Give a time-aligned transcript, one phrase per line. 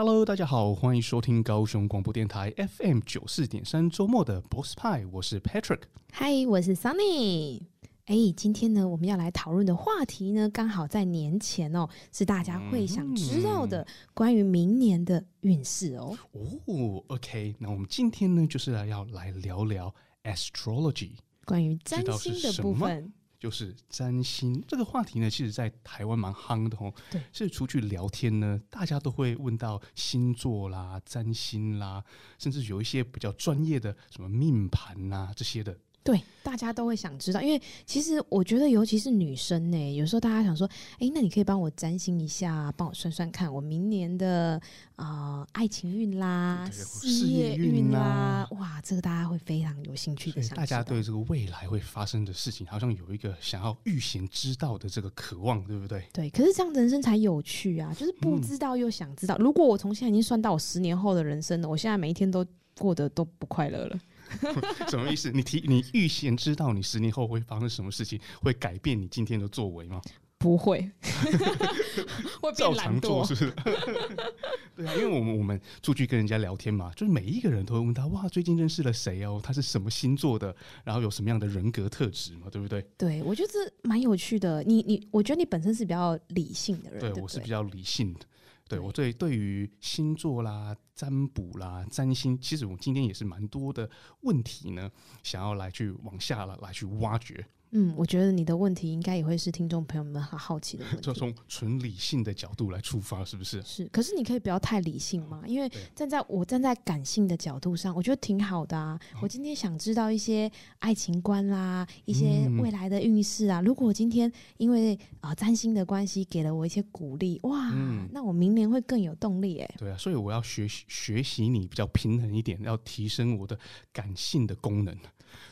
[0.00, 5.80] Hello，大家好，欢迎收听高雄广播电台 FM 九四点三周末的 Boss 派，我是 Patrick。
[6.12, 7.62] Hi，我是 Sunny。
[8.04, 13.84] 哎，今天呢，我们要来讨论的话题呢，刚好在年前哦，是大家会想知道的
[14.14, 16.16] 关于明年的运势哦。
[16.30, 19.92] 哦，OK，那我们今天呢，就是来要来聊聊
[20.22, 23.12] Astrology，关于占星的部分。
[23.38, 26.92] 就是占星这个话题呢，其实在台湾蛮夯的哦。
[27.10, 32.04] 对，是出去聊天呢，大家都会问到星座啦、占星啦，
[32.38, 35.78] 甚至有一些比较专业的什么命盘呐这些的。
[36.02, 40.66] 对，大家都会想知道，因为其实我觉得，尤其是女生呢、欸，有时候大家想说，
[40.98, 44.58] 哎，那你可以帮我占星一下，帮我算算看，我明年的
[44.96, 50.40] 啊、呃、爱情运啦、事业运啦，哇，这个大家会非常有兴趣的。
[50.56, 56.02] 大家对这个未来会发生的事情，好像有一个想要预先知道的这个渴望，对不对？
[56.14, 59.36] 对，可是这样人生才有趣啊，就是不知道又想知道。
[59.38, 62.46] 嗯、如果我从现在已经算到我十年后的人生了，我现在每一天都
[62.78, 64.00] 过得都不快乐了。
[64.88, 65.30] 什么意思？
[65.30, 70.00] 你提你预先知道你十年后会发生什么事情，会改变你今天的作为吗？
[70.38, 70.88] 不会，
[72.40, 73.52] 会照常做是不是？
[74.76, 79.40] 对啊，因为我们我们出去跟人家聊天嘛，就是每一个人都会问他哇，最近认识了谁哦？
[79.42, 80.54] 他是什么星座的？
[80.84, 82.46] 然后有什么样的人格特质嘛？
[82.52, 82.80] 对不对？
[82.96, 84.62] 对，我觉得这蛮有趣的。
[84.62, 88.20] 你你，我觉得你本身是比较理性的人，对，我是比较理性的。
[88.68, 93.88] 对，我对对于星座啦、占卜啦、占星，其实我今天也是蛮多的
[94.20, 94.90] 问题呢，
[95.22, 97.46] 想要来去往下了来去挖掘。
[97.70, 101.00] 嗯，我觉得你的问题应该也会是听众朋友们很好奇的问题。
[101.04, 103.62] 就从纯理性的角度来出发，是不是？
[103.62, 108.98] 是，可是你可以不要太理性嘛，因为站在我站在感性的角度上，我觉得挺好的啊。
[109.14, 113.60] 哦、我今天想知道一些爱情观啦，一些未来的运势啊。
[113.60, 119.74] 嗯、如果我今天因为啊、呃、占星的关系给了我一些鼓励，哇，嗯、那我明年会更有动力哎。
[119.78, 123.58] 对啊，所以我要学习学习你比较平衡一点，要提升我的
[123.92, 124.96] 感性的功能。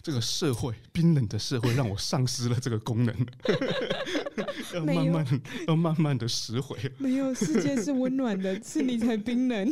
[0.02, 3.12] 这个社会冰冷的社会让我丧失了这个功能，
[4.72, 6.78] 要慢慢要慢慢的拾回。
[6.98, 9.68] 没有，世界是温暖的，是你才冰冷。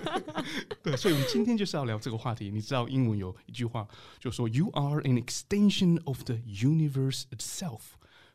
[0.84, 2.50] 对，所以我们今天就是要聊这个话题。
[2.50, 3.88] 你知道英文有一句话，
[4.20, 7.80] 就说 “You are an extension of the universe itself”。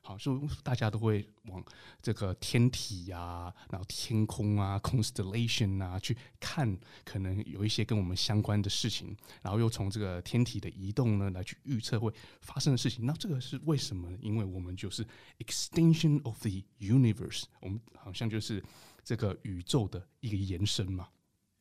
[0.09, 1.65] 好，所以大家都会往
[2.03, 12.13] 这个天体呀、啊，然后天空啊，constellation 啊去看，可能有一些跟我们相关的事情，然后又从这个天体的移动呢来去预测会
[12.43, 13.07] 发生的事情。
[13.07, 14.19] 那这个是为什么呢？
[14.21, 15.07] 因为我们就是
[15.39, 18.63] extension of the universe，我们好像就是
[19.03, 21.09] 这个宇宙的一个延伸嘛。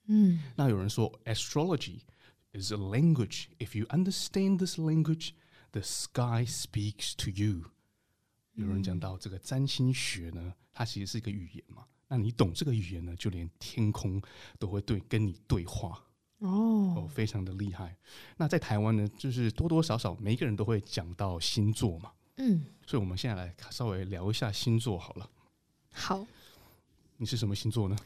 [0.08, 2.00] 嗯，那有人说 astrology
[2.52, 3.46] is a language.
[3.58, 5.30] If you understand this language,
[5.72, 7.72] the sky speaks to you.
[8.59, 11.85] 有人讲到这个占星学呢，它其实是一个语言嘛。
[12.09, 14.21] 那你懂这个语言呢，就连天空
[14.59, 16.03] 都会对跟你对话
[16.39, 17.97] 哦，哦，非常的厉害。
[18.37, 25.31] 那在台湾呢，就是多多少少每一个人都会讲到星座嘛，嗯，所以我们现在来稍微聊一下星座好了。
[25.93, 26.27] 好，
[27.17, 27.97] 你是什么星座呢？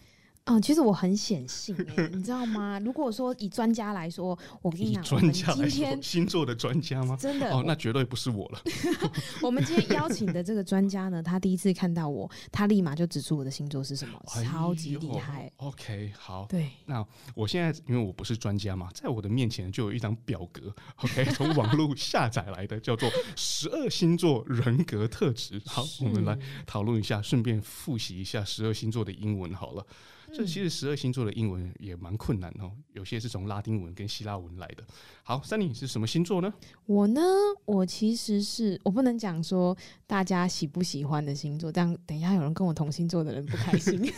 [0.45, 2.81] 嗯，其实我很显性哎，你知道吗？
[2.81, 7.17] 如果说以专家来说，我跟你讲，专家今天，星座的专家吗？
[7.17, 8.61] 真的哦，那绝对不是我了。
[9.41, 15.51] 我们今天邀请的这个专家呢，他第一次看到我，他立马就指出我的星座是什么，超级厉害。
[15.59, 16.69] OK，好，对。
[16.87, 25.63] 那我现在因为我不是专家嘛，在我的面前就有一张表格，OK， 从网络下载来的，叫做十二星座人格特质。
[25.67, 26.37] 好，我们来
[26.67, 29.87] 讨论一下，顺便复习一下十二星座的英文好了。
[30.35, 34.85] 这其实十二星座的英文也蛮困难哦，有些是从拉丁文跟希腊文来的。
[35.23, 36.53] 好，Sunny 是什么星座呢？
[36.87, 37.21] 我呢，
[37.65, 39.77] 我其实是我不能讲说
[40.07, 44.01] 大家喜不喜欢的星座，这样等一下有人跟我同星座的人不开心。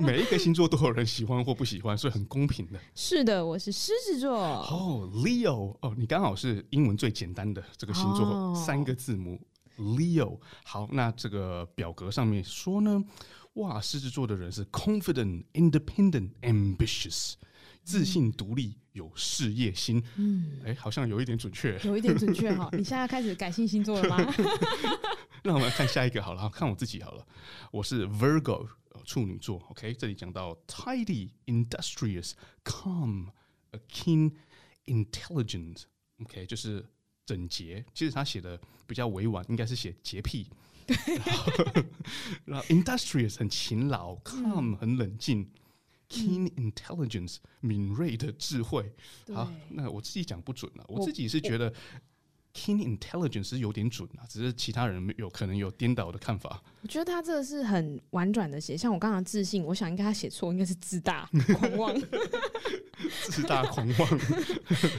[0.00, 2.78] 每一个星座都有人喜欢或不喜欢，所以很公平的。
[2.94, 4.36] 是的，我是狮子座。
[4.36, 9.40] 哦，Leo，哦，你刚好是英文最简单的这个星座，哦、三个字母
[9.78, 10.38] Leo。
[10.64, 13.04] 好，那这个表格上面说呢？
[13.58, 17.34] 哇，狮子座的人是 confident, independent, ambitious，
[17.82, 20.02] 自信、独立、有事业心。
[20.16, 22.68] 嗯，哎，好像有一点准确，有一点准确哈。
[22.72, 24.34] 你现在开始改信星座了吗？
[25.42, 27.26] 那我们来看下一个好了，看我自己好了。
[27.72, 28.68] 我是 Virgo，
[29.04, 29.58] 处女座。
[29.70, 32.32] OK，这里讲到 tidy, industrious,
[32.64, 33.28] calm,
[33.72, 34.34] a keen,
[34.86, 35.82] intelligent。
[36.20, 36.86] OK，就是
[37.26, 37.84] 整洁。
[37.92, 40.48] 其实他写的比较委婉，应该是写洁癖。
[42.44, 45.50] 然后，industrious 很勤劳，calm 很冷静
[46.08, 48.92] ，keen intelligence 敏锐的智慧。
[49.34, 51.72] 好，那我自己讲不准了，我自己是觉得
[52.58, 56.60] keen intelligence 是有点准啊，只是其他人有可能有颠倒的看法。
[56.82, 62.02] 我觉得他这个是很婉转的写，像我刚刚自信，我想应该他写错，应该是自大狂妄，
[63.28, 64.08] 自大狂妄。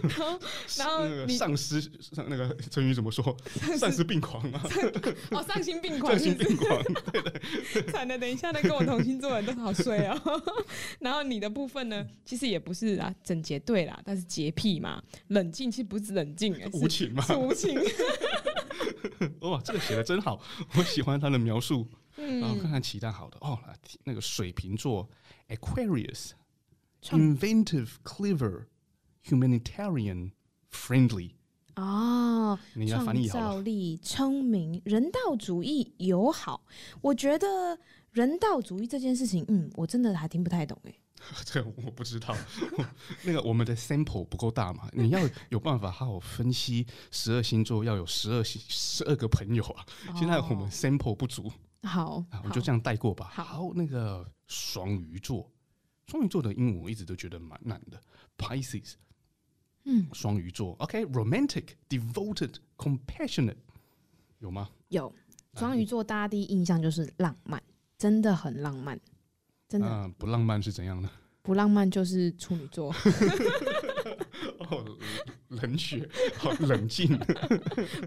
[0.03, 0.39] 然后，
[0.77, 3.35] 然后 那个丧尸上那个成语怎么说？
[3.77, 4.62] 丧失病狂啊！
[5.31, 6.83] 哦，丧心病狂，丧心病狂。
[7.12, 10.44] 对对， 惨了，等一下呢，跟我同星座的人都好衰哦。
[11.00, 17.25] 然后你的部分呢，其实也不是啊，整洁对啦，但是洁癖嘛，冷静其实不是冷静，是无情嘛。
[17.38, 17.80] 无情，
[19.42, 20.42] 哇，这个写的真好，
[20.78, 21.88] 我喜欢他的描述。
[22.18, 23.57] 嗯，然后看看其他好的哦，
[24.04, 25.10] 那个水瓶座
[25.48, 28.66] ，Aquarius，inventive、clever、
[29.24, 30.31] humanitarian、
[30.69, 31.31] friendly。
[31.75, 33.46] 哦，你要翻译好了。
[33.46, 36.66] 创造力、聪明、人道主义、友好。
[37.00, 37.80] 我觉得
[38.12, 40.94] 人道主义这件事情，嗯，我真的还听不太懂哎。
[41.45, 42.36] 这个我不知道，
[43.24, 44.89] 那个我们的 sample 不够大嘛？
[44.94, 45.19] 你要
[45.50, 49.86] 有办法好好分析十二星座，要有十二星十二个朋友啊。
[50.16, 51.51] 现在我们 sample 不足，
[51.83, 53.30] 好，我就这样带过吧。
[53.31, 55.51] 好，好，那个双鱼座，
[56.07, 58.01] 双鱼座的英文我一直都觉得蛮难的
[58.38, 58.94] ，Pisces，
[59.86, 63.57] 嗯，双鱼座，OK，romantic，devoted，compassionate，
[64.39, 64.69] 有吗？
[64.88, 65.13] 有，
[65.54, 67.62] 双鱼座大家第一印象就是浪漫，
[67.98, 69.00] 真的很浪漫。
[69.69, 71.10] 真的、呃、不浪漫是怎样的？
[71.42, 72.94] 不浪漫就是处女座。
[74.69, 74.86] 哦，
[75.48, 76.07] 冷血，
[76.38, 77.18] 好冷静，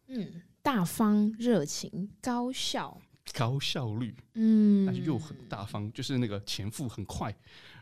[0.08, 3.00] 嗯，大方、热情、高效。
[3.32, 7.34] 高效率，嗯，但是又很大方，就是那个钱付很快，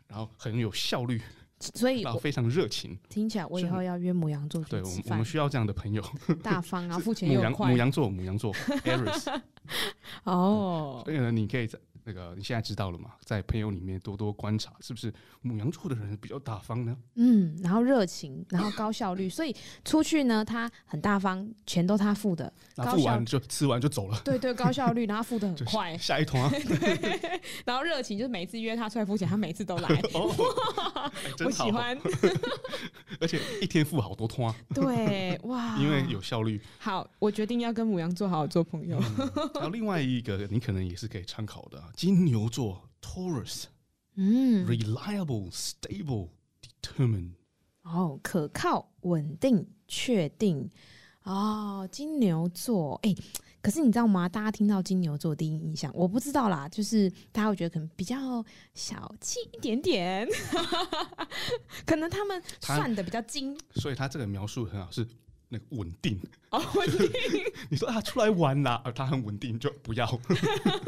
[0.07, 1.21] 然后很有效率，
[1.59, 2.99] 所以然后非常热情。
[3.09, 6.03] 听起来我以后要约母羊座，对，我们我们需要这样的朋友，
[6.43, 7.71] 大方啊， 付钱又快。
[7.71, 9.41] 母羊座，母羊座，Aries。
[10.25, 11.79] 哦，所以呢，你可以在。
[12.05, 13.13] 那个你现在知道了嘛？
[13.25, 16.97] 在朋友里面多多观察，是不是母羊座的人比较大方呢？
[17.15, 19.55] 嗯，然后热情，然后高效率，所以
[19.85, 24.21] 出去呢，他很大方，钱都他付的，付完就吃完就走了。
[24.25, 25.97] 对对，高效率，然后付的 很快。
[25.97, 26.51] 下一团。
[26.51, 29.89] 对， 然后热情就是每一次约他出来付钱，他每次都来。
[30.13, 30.31] 哦，
[31.45, 31.99] 我喜欢。
[33.21, 34.55] 而且一天付好多团。
[34.75, 36.61] 对，哇，因为有效率。
[36.79, 39.01] 好，我决定要跟母羊座好好做朋友。
[39.55, 41.83] 然后另外一个，你可能也是可以参考的。
[41.95, 43.65] 金牛座 Taurus，
[44.17, 46.29] 嗯，reliable, stable,
[46.61, 47.33] determined，
[47.83, 50.69] 哦，可靠、稳定、确定，
[51.23, 53.23] 哦，金牛座，哎、欸，
[53.63, 54.29] 可是你知道吗？
[54.29, 58.45] 大家听到金牛座第一印象，我不知道啦，就是大家会觉得可能比较
[58.75, 60.29] 小气一点点，
[61.87, 65.07] 可能他们算的比较精，所以他这个描述很好，是。
[65.49, 66.21] 那个稳定
[66.51, 67.11] 哦， 稳定。
[67.71, 70.21] 你说他出来玩啦，而他很稳定，就不要。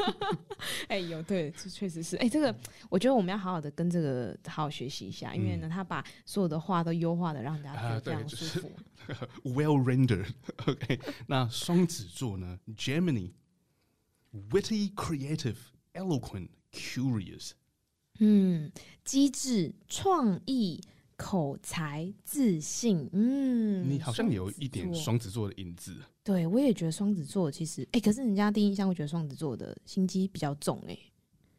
[0.89, 2.15] 哎，有对，这确实是。
[2.17, 2.53] 哎，这个
[2.89, 8.71] 我觉得我们要好好的跟这个好好学习一下，因为呢，他把所有的话都优化的让大家觉得非常舒服。
[9.43, 10.27] Well rendered。
[10.65, 15.55] OK，那双子座呢？Gemini，witty, creative,
[15.93, 17.51] eloquent, curious。
[18.19, 18.71] 嗯，
[19.05, 20.81] 机智、创意。
[21.17, 25.97] 口才、自信，嗯，你好像有一点双子座的影子。
[26.23, 30.99] 对，我也觉得双子座其实，哎、欸，可是人家第一印象会觉得双子座的心机比较重、欸，哎，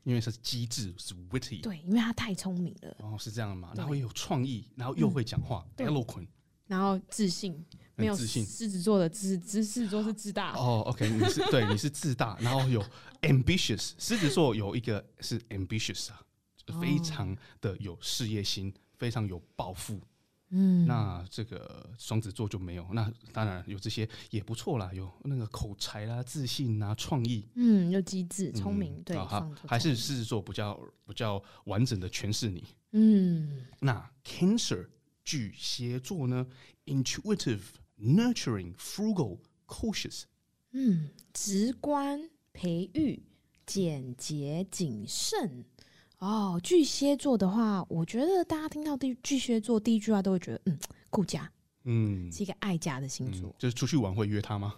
[0.04, 2.96] 因为是机智，是 witty，对，因为他太聪明了。
[3.00, 3.72] 哦，是这样的嘛？
[3.74, 6.28] 然后又有创意，然后又会讲话、嗯、，eloquent，
[6.66, 7.64] 然后自信，
[7.96, 8.46] 没有自信。
[8.46, 10.52] 狮子座的自，狮子座是自大。
[10.52, 12.80] 哦，OK，你是对，你是自大， 然后有
[13.22, 16.20] ambitious，狮子座有一个是 ambitious 啊，
[16.80, 18.72] 非常的有事业心。
[18.98, 20.00] 非常有抱负，
[20.50, 22.86] 嗯，那这个双子座就没有。
[22.92, 32.64] 那当然有这些也不错啦，有那个口才啦、自信啊、创意，嗯，又机智、聪明，嗯、对，好，还是狮子座比较比较完整的诠释你。
[32.92, 34.88] 嗯，那 Cancer
[35.24, 36.46] 巨蟹座呢
[36.86, 37.62] ？Intuitive,
[38.00, 40.22] nurturing, frugal, cautious。
[40.72, 43.22] 嗯，直观、培育、
[43.66, 45.64] 简洁、谨慎。
[46.18, 50.78] 哦，巨蟹座的话，我觉得大家听到第巨蟹座第一句话都会觉得，嗯，
[51.10, 51.48] 顾家，
[51.84, 53.48] 嗯，是一个爱家的星座。
[53.50, 54.74] 嗯、就是出去玩会约他吗？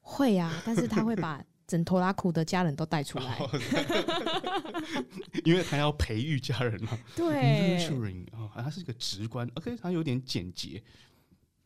[0.00, 3.38] 会啊，但是他会 把整头拉苦的家人都带出来，
[5.44, 6.98] 因为他要培育家人嘛。
[7.16, 10.82] 对，nurturing 啊，他是一个直观，OK，他有点简洁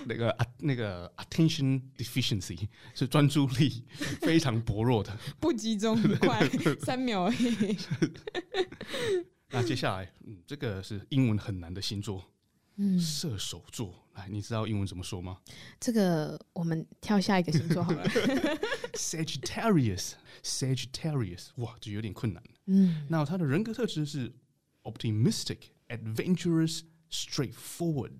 [0.05, 3.83] 那个啊那个 attention deficiency 是专注力
[4.21, 6.47] 非常薄弱的，不集中很快，
[6.79, 7.77] 三秒而已。
[9.51, 12.23] 那接下来，嗯，这个是英文很难的星座。
[12.77, 15.37] 嗯，射手座，来，你知道英文怎么说吗？
[15.79, 18.03] 这个我们跳下一个星座好了。
[18.93, 22.43] Sagittarius，Sagittarius， 哇，这有点困难。
[22.65, 24.33] 嗯，那他的人格特质是
[24.83, 28.11] optimistic, adventurous, straightforward。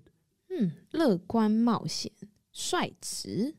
[0.48, 2.10] 嗯，乐观、冒险、
[2.52, 3.54] 率直。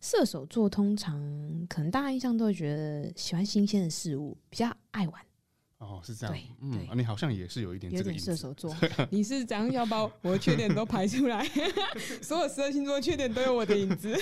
[0.00, 5.26] 射手座通常可能大家印象都会觉得喜欢新鲜的事物，比较爱玩。
[5.80, 8.76] 哦，是这样，嗯，你好像也是有一点这个射手座，
[9.10, 11.42] 你是怎样要把我的缺点都排出来？
[12.20, 14.14] 所有十二星座的缺点都有我的影子。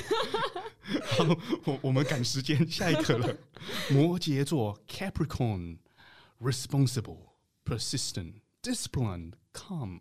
[1.02, 1.24] 好，
[1.64, 3.36] 我我们赶时间，下一个了。
[3.90, 7.32] 摩羯座，Capricorn，responsible,
[7.64, 9.98] persistent, disciplined, calm。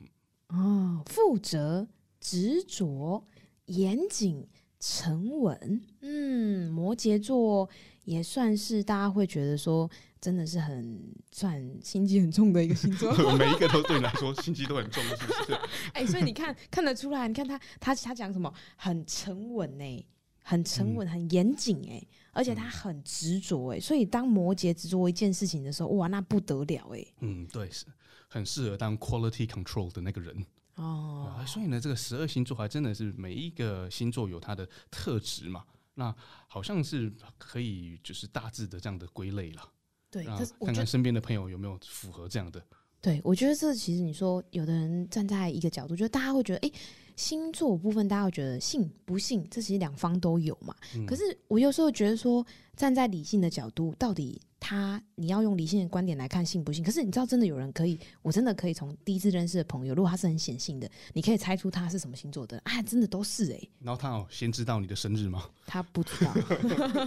[0.49, 1.87] 哦，负责、
[2.19, 3.25] 执着、
[3.65, 4.47] 严谨、
[4.79, 5.81] 沉稳。
[6.01, 7.67] 嗯，摩羯座
[8.03, 9.89] 也算是大家会觉得说。
[10.19, 15.53] 真的是很算心机很重的一个星座， 每一个都对你来说心机都很重，是不是？
[15.93, 18.51] 哎、欸，所以你看看得出来，你看他他他讲什么？
[18.75, 20.05] 很沉稳呢、欸，
[20.41, 23.79] 很沉稳，很严谨哎，而且他很执着哎。
[23.79, 27.13] 所以当摩羯执着一件事情的时候，哇，那不得了哎、欸。
[27.21, 27.85] 嗯，对，是
[28.27, 30.45] 很适合当 quality control 的那个人
[30.75, 31.43] 哦。
[31.45, 35.63] 所以呢，这个十二星座还真的是每一个星座有它的特质嘛？
[35.93, 36.15] 那
[36.47, 39.69] 好像是可以就是大致的这样的归类了。
[40.09, 42.61] 对，看看身边的朋友有没有符合这样的。
[43.01, 46.79] 对，我觉得这其实你说，有的人站在一个角度，就是大家会觉得，哎、欸，
[47.15, 50.75] 星座部分大家会觉得信不信，这其实两方都有嘛。
[50.95, 52.45] 嗯、可是我有时候觉得说，
[52.75, 54.41] 站在理性的角度，到底。
[54.67, 56.83] 他，你要用理性的观点来看信不信？
[56.83, 62.59] 可是你知道，真的有人可以，我真的可以从第一次认识的朋友，如果他是很显性的，你可以猜出他是什么星座的。
[62.65, 63.69] 啊，真的都是哎、欸。
[63.79, 65.49] 然后他有先知道你的生日吗？
[65.65, 66.33] 他不知道。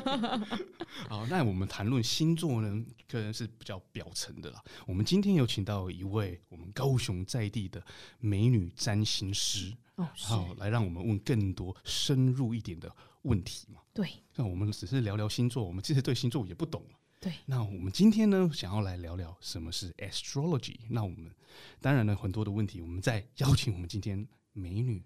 [1.06, 4.64] 好，那我们谈论星座呢，可能是比较表层的啦。
[4.86, 7.84] 我们今天有请到一位我们高雄在地的
[8.20, 12.90] 美女占星师，哦，好，来让我们问更多深入一点的
[13.20, 13.82] 问题嘛。
[13.92, 16.82] 对，那我们只是聊聊星座，我们其实对星座也不懂。
[17.20, 20.76] 对，那我们今天呢，想要来聊聊什么是 astrology。
[20.88, 21.30] 那我们
[21.78, 25.04] 当然呢，很多的问题，我们在邀请我们今天美女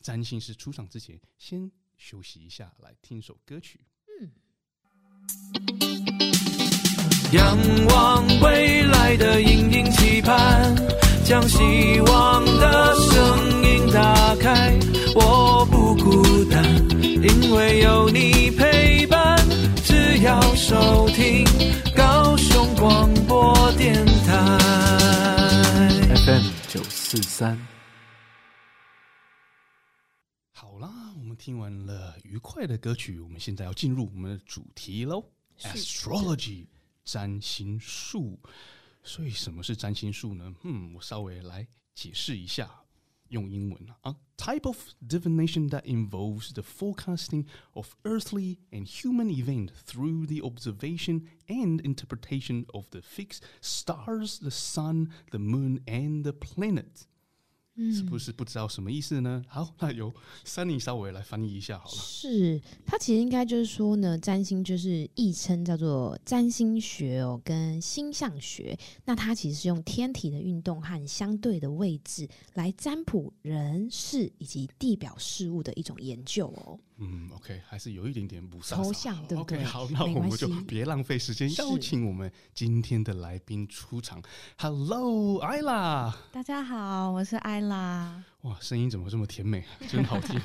[0.00, 3.80] 占星师出场之前，先休息一下，来听首歌曲。
[4.20, 4.30] 嗯，
[7.32, 7.58] 仰
[7.88, 10.72] 望未来的隐隐期盼，
[11.24, 14.78] 将希望的声音打开，
[15.16, 16.64] 我不孤单，
[17.02, 19.35] 因为有你陪伴。
[19.86, 21.44] 只要收听
[21.96, 24.58] 高雄广播电台
[26.26, 27.56] FM 九四三。
[30.50, 35.24] 好啦，我们听完了愉快的歌曲，我们现在要进入我们的主题喽。
[35.60, 36.66] Astrology，
[37.04, 38.40] 占星术。
[39.04, 40.52] 所以什么是占星术呢？
[40.64, 41.64] 嗯，我稍微来
[41.94, 42.68] 解释一下。
[43.29, 51.79] 用英文啊，type of divination that involves the forecasting of earthly and human event through the observation and
[51.81, 56.33] interpretation of the fixed stars, the sun, the moon, and the
[57.92, 59.44] 是不是不知道什么意思呢？
[59.48, 60.12] 好，那由
[60.44, 61.96] Sunny 稍微来翻译一下好了。
[61.96, 68.78] 是，它其实应该就是说呢，占星就是亦称叫做占星学哦，跟星象学。
[69.04, 76.78] 那它其实是用天体的运动和相对的位置来占卜人事以及地表事物的一种研究哦。
[76.98, 84.22] 嗯，OK，还是有一点点不抽象，对不对？OK，好，那我们就别浪费时间，邀请我们今天的来宾出场。
[84.58, 88.22] Hello，Ayla，大家好，我是 Ayla。
[88.46, 90.40] 哇，声音怎么这么甜美，真好听！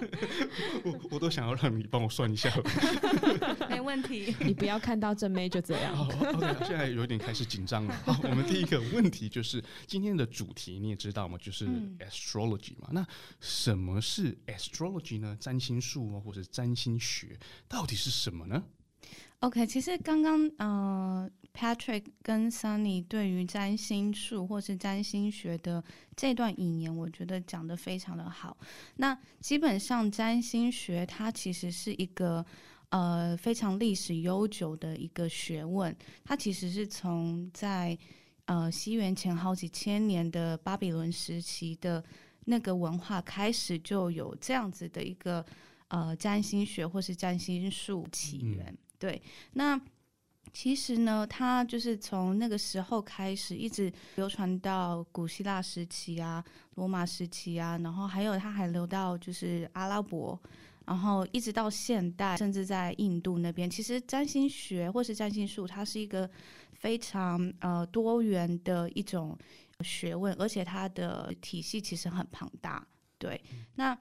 [0.82, 2.64] 我我都想要让你帮我算一下了。
[3.68, 5.94] 没问题，你不要看到正妹就这样。
[5.94, 7.94] 好，OK，现在有点开始紧张了。
[8.06, 11.36] 好，我们第一个问题就是今天的主题你也知道嘛？
[11.36, 11.66] 就是
[11.98, 12.88] astrology 嘛。
[12.88, 13.06] 嗯、那
[13.40, 15.36] 什么是 astrology 呢？
[15.38, 18.64] 占星术啊或者占星学到底是什么呢
[19.40, 25.82] ？OK，其实刚刚呃，Patrick 跟 Sunny 对于占星术或是占星学的
[26.16, 28.56] 这段引言，我觉得讲得非常的好。
[28.96, 32.44] 那基本上占星学它其实是一个
[32.88, 37.96] 呃非常历史悠久的一个学问，它其实是从在
[38.46, 42.02] 呃西元前好几千年的巴比伦时期的
[42.46, 45.46] 那个文化开始就有这样子的一个
[45.86, 48.66] 呃占星学或是占星术起源。
[48.66, 49.80] 嗯、对，那。
[50.54, 56.42] 其实呢，它就是从那个时候开始，一直流传到古希腊时期啊、
[56.76, 60.40] 罗马时期啊，然后还有它还流到就是阿拉伯，
[60.86, 63.68] 然后一直到现代，甚至在印度那边。
[63.68, 66.30] 其实占星学或是占星术，它是一个
[66.72, 69.36] 非常呃多元的一种
[69.80, 72.86] 学问，而且它的体系其实很庞大。
[73.18, 73.42] 对，
[73.74, 73.98] 那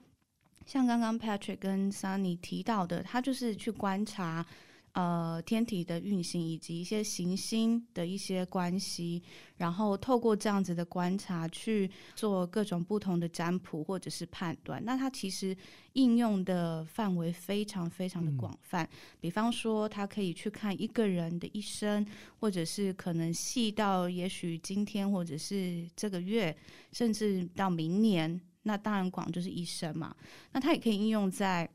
[0.68, 4.46] 像刚刚 Patrick 跟 Sunny 提到的，他就是去观察。
[4.94, 9.24] 呃，天体的运行以及一些行星的一些关系，
[9.58, 14.80] 然后透过这样子的观察去做各种不同的占卜或者是判断。
[14.86, 15.58] 那它其实
[15.94, 18.84] 应用的范围非常非常的广泛。
[18.84, 22.06] 嗯、比方说，它可以去看一个人的一生，
[22.40, 26.56] 或者是可能细到也许今天或者是这个月，
[26.92, 28.40] 甚至到明年。
[28.66, 30.16] 那当然广就是一生嘛。
[30.52, 31.68] 那它也可以应用在，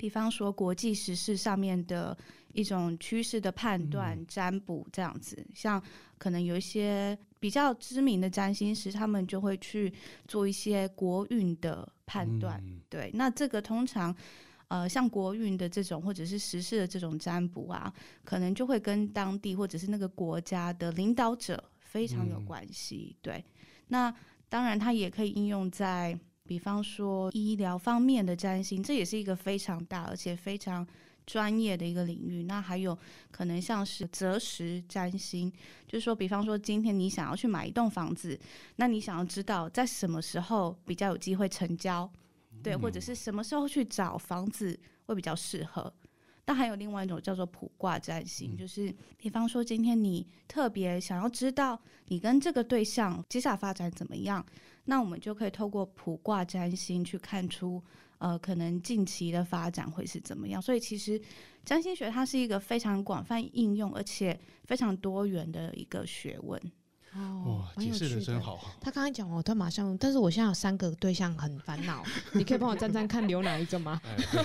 [0.00, 2.16] 比方说国际时事上面的。
[2.52, 5.80] 一种趋势的判断、占卜这样子，像
[6.18, 9.94] 可能有一些比较知名的占星师，他们就会去
[10.26, 12.60] 做一些国运的判断。
[12.88, 14.12] 对，那这个通常，
[14.66, 23.14] 呃，像国运的这种或者是时事的这种占卜啊，可能就会跟当地或者是那个国家的领导者非常有关系。
[23.22, 23.44] 对，
[23.86, 24.12] 那
[24.48, 26.18] 当然它也可以应用在，
[26.50, 30.84] 比方说医疗方面的占星，这也是一个非常大而且非常。
[31.26, 32.98] 专业的一个领域，那还有
[33.30, 35.52] 可能像是择时占星，
[35.86, 38.36] 就是说，比方说今天你想要去买一栋房子，
[38.76, 42.10] 那你想要知道在什么时候比较有机会成交，
[42.64, 45.92] 对，或者是什么时候去找房子会比较适合。
[46.46, 54.44] 那还有另外一种叫做卜卦占星，就是比方说今天你特别想要知道你跟这个对象接下来发展怎么样，
[54.90, 57.80] 那我们就可以透过卜卦占星去看出。
[58.18, 60.60] 呃，可能近期的发展会是怎么样？
[60.60, 61.18] 所以其实
[61.64, 66.60] 占星学它是一个非常广泛应用，而且非常多元的一个学问。
[67.14, 68.58] 哦，解释的真好。
[68.80, 74.00] 他刚才讲哦，他马上，但是我现在有三个对象很烦恼，你可以帮我占占看留哪一个吗？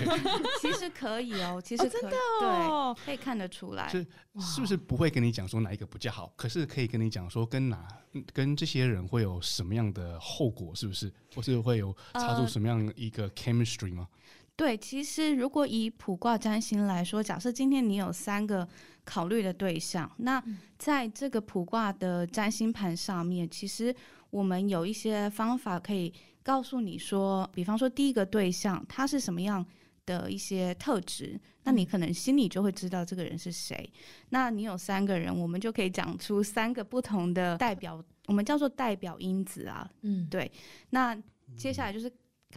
[0.62, 3.88] 其实可以哦， 其实、哦、真的哦，对，可以看得出来。
[3.90, 4.06] 是
[4.40, 6.34] 是不是不会跟你讲说哪一个比较好？
[6.36, 7.88] 可是可以跟你讲说跟哪
[8.34, 10.74] 跟这些人会有什么样的后果？
[10.76, 11.12] 是不是？
[11.36, 14.08] 或是会有擦出什么样一个 chemistry 吗？
[14.12, 14.18] 呃
[14.58, 18.66] 对，其实如果以卜卦占星来说，假设今天你有三个
[19.06, 20.44] 考虑的对象，那
[20.78, 23.96] 在这个卜卦的占星盘上面，其实
[24.32, 26.12] 我们有一些方法可以
[26.44, 29.66] 告诉你说，比方说第一个对象他是什么样
[30.06, 33.90] 的一些特质，那你可能心里就会知道这个人是谁。
[34.30, 39.90] 那你有三个人，我们就可以讲出三个不同的代表，我们叫做代表因子啊。
[40.02, 40.52] 嗯，对。
[40.90, 41.16] 那
[41.56, 42.12] 接下来就是。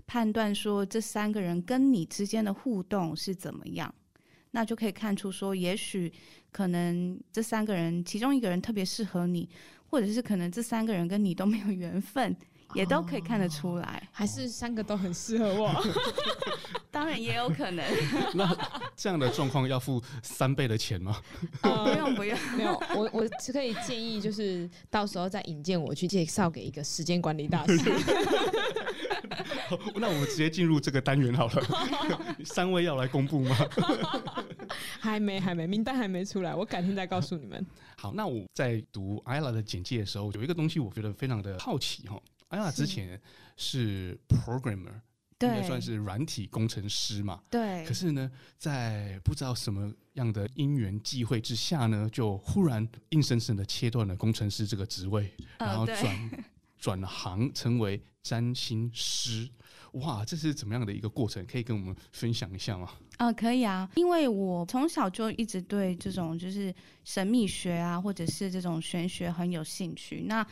[0.07, 3.93] 判断说这三个人跟你之间的互动是怎么样，
[4.59, 6.12] 那就可以看出说，也许
[6.51, 9.49] 可能这三个人其中一个人特别适合你，
[9.87, 12.37] 或者是可能这三个人跟你都没有缘分。
[12.75, 15.73] 也都可以看得出来，哦、还是三个都很适合我
[16.92, 17.83] 当然也有可能。
[18.35, 18.55] 那
[18.94, 21.18] 这样的状况要付三倍的钱吗？
[21.62, 27.79] 呃、不用不用，没有，我我只可以建议，就是到时候再引荐我去介绍给一个时间管理大师。
[29.96, 31.62] 那我们直接进入这个单元好了。
[32.44, 33.57] 三位要来公布吗？
[35.00, 37.64] 还没还没，名单还没出来，我改天再告诉你们。
[37.96, 42.20] 好，那我在读 Ayla 的简介的时候，有一个东西我觉得非常的好奇哈。
[42.50, 43.20] Ayla 之前
[43.57, 45.00] 是 programmer，
[45.38, 47.42] 对，应该算是软体工程师嘛。
[47.50, 47.85] 对。
[47.85, 56.31] 可是呢，在不知道什么样的因缘际会之下呢，就忽然硬生生的切断了工程师这个职位，然后转
[56.79, 59.49] 转行成为占星师。
[59.93, 61.45] 哇，这是怎么样的一个过程？
[61.47, 62.91] 可以跟我们分享一下吗？
[63.17, 66.73] 啊、可以啊，因为我从小就一直对这种就是
[67.05, 70.25] 神秘学啊，或者是这种玄学很有兴趣。
[70.27, 70.47] 那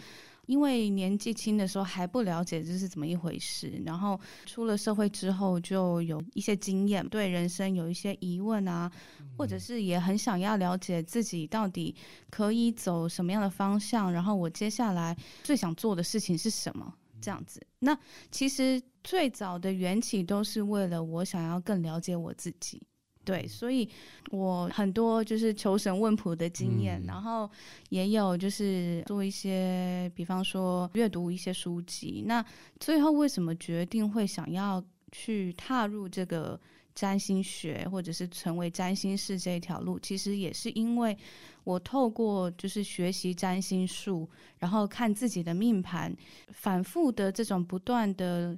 [0.47, 8.91] 因为年纪轻的时候还不了解这是怎么一回事，然后出了社会之后就有一些经验，对人生有一些疑问啊，
[9.37, 11.95] 或者是也很想要了解自己到底
[12.31, 17.61] 可以走什么样的方向，然后我接下来最想做的事情是什么，这样子。
[17.79, 17.97] 那
[18.31, 22.81] 其实最早的缘起都是为了我想要更了解我自己。
[23.27, 23.89] 对，所以
[24.31, 27.51] 我很多就是求神问卜的经验，嗯、然后
[27.89, 32.23] 也有就是做一些，比方说阅读一些书籍。
[32.25, 32.43] 那
[32.79, 36.59] 最后为什么决定会想要去踏入这个
[36.95, 39.99] 占星学，或者是成为占星师这一条路？
[39.99, 41.19] 其实也是因为
[41.65, 44.29] 我透过就是学习占星术，
[44.61, 46.17] 然后看自己的命盘，
[46.53, 48.57] 反复的这种不断的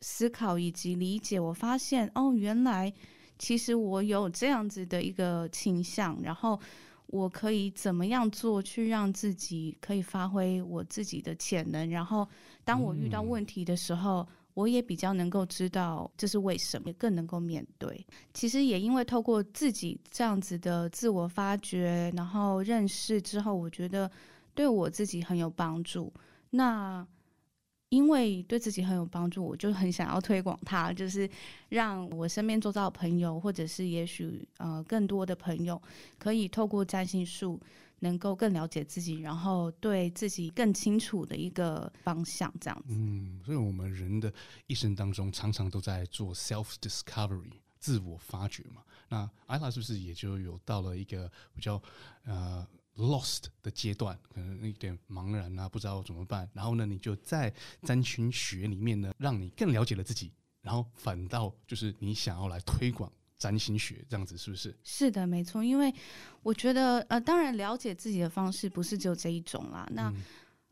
[0.00, 2.92] 思考以及理解，我发现哦，原来。
[3.38, 6.58] 其实我有这样子的一个倾向，然后
[7.06, 11.88] 我可以怎么样做，去让自己可以发挥我自己的潜能。
[11.88, 12.28] 然后
[12.64, 18.04] 当我遇到问题的时候，嗯、我也比较能够知道这是为什么，也更能够面对。
[18.34, 24.10] 其实也因为透过自己这样子的自我发掘，然后认识之后，我觉得
[24.54, 26.12] 对我自己很有帮助。
[26.50, 27.06] 那。
[27.90, 31.28] 因为对自己很有帮助，我就很想要推广它，就是
[31.70, 35.80] 让我身边周遭的朋友，或者是也许呃更多的朋友，
[36.18, 37.58] 可以透过占星术，
[38.00, 42.94] 能够更了解自己，然后对自己更清楚的一个方向，这样子。
[42.94, 44.32] 嗯，所以我们人的
[44.66, 48.82] 一生当中，常常都在做 self discovery，自我发掘嘛。
[49.08, 51.82] 那艾拉是不是也就有到了一个比较
[52.24, 52.66] 呃
[52.98, 56.46] ？lost 的阶段，可能一点茫然啊，不知道怎么办。
[56.52, 57.50] 然后呢，你就在
[57.82, 64.76] 占星学里面呢，让你更了解了自己，然后反倒就是你想要来推广占星学，这样子是不是？
[64.82, 65.62] 是的，没错。
[65.62, 65.94] 因为
[66.42, 69.88] 我觉得，呃，当然了解自己的方式不是只有这一种啦。
[69.92, 70.22] 那、嗯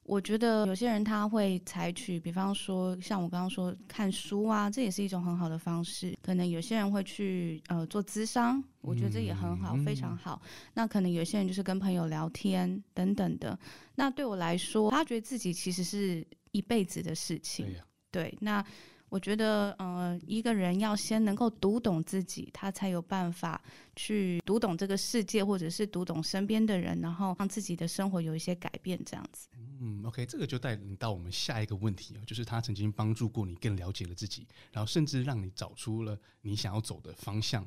[0.06, 6.16] 我觉得有些人他会采取，比方说像我刚刚说看书啊，这也是一种很好的方式。
[6.22, 10.40] 可能有些人会去呃做咨商，我觉得这也很好，嗯、非常好。
[10.72, 13.58] 那可能有些人就是跟朋友聊天等等的。
[13.94, 17.66] 那对我来说，发觉自己其实是一辈子的事情。
[18.10, 18.64] 对，对，那。
[19.08, 23.62] 我觉得，呃，一个人要先能够读懂自己，他才有办法
[23.94, 29.46] 去读懂这个世界，或者是读懂身边的人，然后让自己的生活有一些改变，这样子。
[29.80, 37.66] 嗯，OK，这个就带领到我们下一个问题啊，就是他曾经帮助过你，更了解了自己，然后甚至让你找出了你想要走的方向。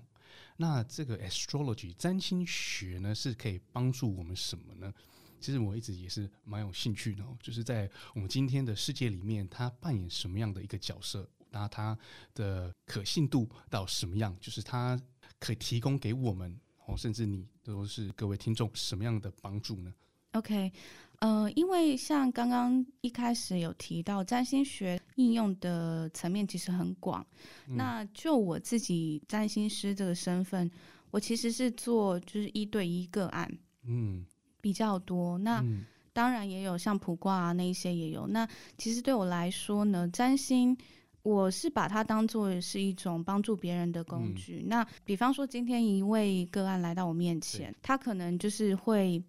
[0.57, 4.93] 那这个 astrology 占星学呢，是可以帮助我们什么呢？
[5.39, 11.27] 其实我一直也是蛮有兴趣的，就是在我们今天的世界里面，它扮演什么样的一个角色？
[11.49, 11.97] 那它
[12.35, 14.35] 的可信度到什么样？
[14.39, 14.99] 就是它
[15.39, 19.93] 可以提供给我们，哦，甚至你都是各位听众什么样的帮助呢
[20.33, 20.71] ？OK，
[21.19, 27.25] 呃，因为像刚刚一开始有提到，占星学应用的层面其实很广。
[27.67, 27.75] 嗯。
[27.77, 30.69] 那就我自己占星师这个身份，
[31.11, 33.51] 我其实是做就是一对一个案。
[33.85, 34.25] 嗯。
[34.61, 35.63] 比较多，那
[36.11, 38.27] 当然也有像卜卦啊那一些也有。
[38.27, 38.45] 那
[38.77, 40.77] 其实对我来说呢，占星
[41.23, 44.59] 我是把它当做是一种帮助别人的工具。
[44.61, 49.23] 嗯、那比方说今天一位个案来到我面前，他可能就是会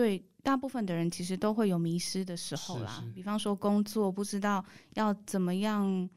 [0.00, 3.00] 对大部分的人其实都会有迷失的时候啦。
[3.00, 6.08] 是是比方说工作不知道要怎么样。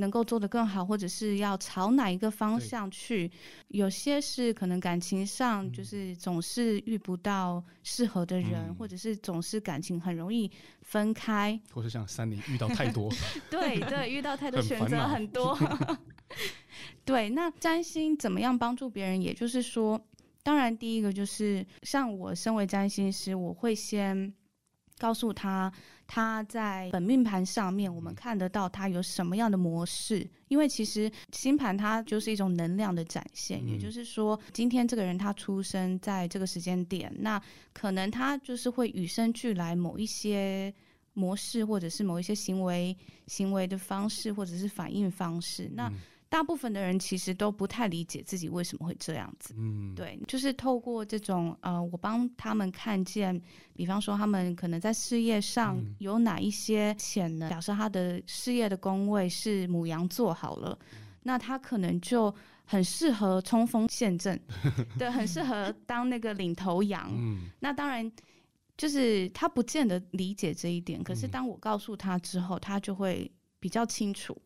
[0.00, 3.28] 能够做得更好，或者是要朝哪一个方向去？
[3.66, 10.48] 有些是可能感情上就是总是遇不到适合的人，嗯，或者是总是感情很容易
[10.82, 13.12] 分开，或是像三年遇到太多，
[13.50, 15.52] 对对，遇到太多选择很多。
[15.58, 15.98] 很
[17.04, 19.20] 对，那占星怎么样帮助别人？
[19.20, 20.00] 也就是说，
[20.48, 24.32] 当然第一个就是像我身为占星师，我会先
[24.96, 25.70] 告诉他。
[26.10, 30.26] 他在本命盘上面，我们看得到他有什么样的模式？
[30.48, 37.38] 因为其实星盘它就是一种能量的展现，也就是说，今天这个人他出生在这个时间点，那
[37.74, 40.72] 可能他就是会与生俱来某一些
[41.12, 45.70] 模式，或者是某一些行为行为的方式，或者是反应方式。
[45.74, 45.92] 那
[46.30, 53.40] 大部分的人其实都不太理解自己为什么会这样子，嗯，对，就是透过这种呃，我帮他们看见，
[53.72, 60.78] 比方说他们可能在事业上有哪一些潜能，假设他的事业的宫位是母羊座好了，
[61.22, 64.38] 那他可能就很适合冲锋陷阵，
[64.98, 67.10] 对，很适合当那个领头羊。
[67.10, 68.12] 嗯，那当然
[68.76, 74.36] 就是他不见得理解这一点，可是当我告诉他之后，他就会比较清楚。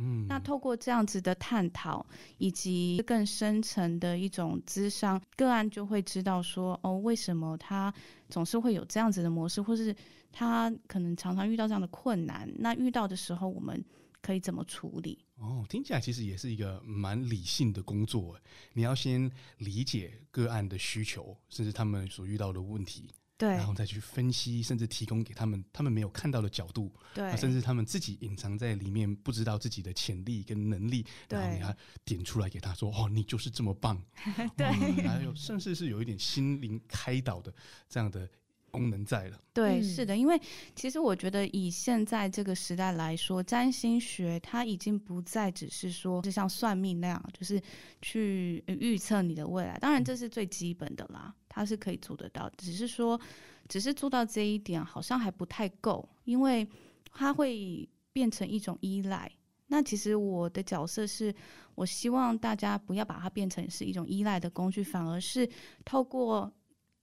[0.00, 2.04] 嗯，那透过这样子的探讨，
[2.38, 7.92] 以及更深层的一种咨商，个案就会知道说，哦，为什么他
[8.30, 9.94] 总是会有这样子的模式，或是
[10.32, 12.50] 他可能常常遇到这样的困难。
[12.56, 13.84] 那遇到的时候，我们
[14.22, 15.18] 可以怎么处理？
[15.36, 18.38] 哦，听起来其实也是一个蛮理性的工作。
[18.72, 23.10] 你要先理解个案的需求，甚至他们所遇到的问题。
[23.40, 31.74] 对，然后再去分析，甚至提供给他们他们没有看到的角度，对，甚至他们自己隐藏在里面不知道自己的潜力跟能力，对，然后你要
[32.04, 33.98] 点出来给他说，哦，你就是这么棒，
[34.58, 34.66] 对，
[35.08, 37.50] 还有甚至是有一点心灵开导的
[37.88, 38.28] 这样的。
[38.70, 40.40] 功能在了，对，是的，因为
[40.74, 47.60] 其实我觉得以现在这个时代来说，占星学它已经不再只是说，就像算命那样，就是
[48.00, 49.76] 去预测你的未来。
[49.78, 53.20] 当然这是最基本的啦，它是可以做得到，只是说，
[53.68, 56.66] 只是做到这一点好像还不太够，因为
[57.12, 59.30] 它会变成一种依赖。
[59.66, 61.34] 那其实我的角色是，
[61.74, 65.48] 我希望大家不要把它变成是一种依赖的工具，反而是
[65.84, 66.52] 透过。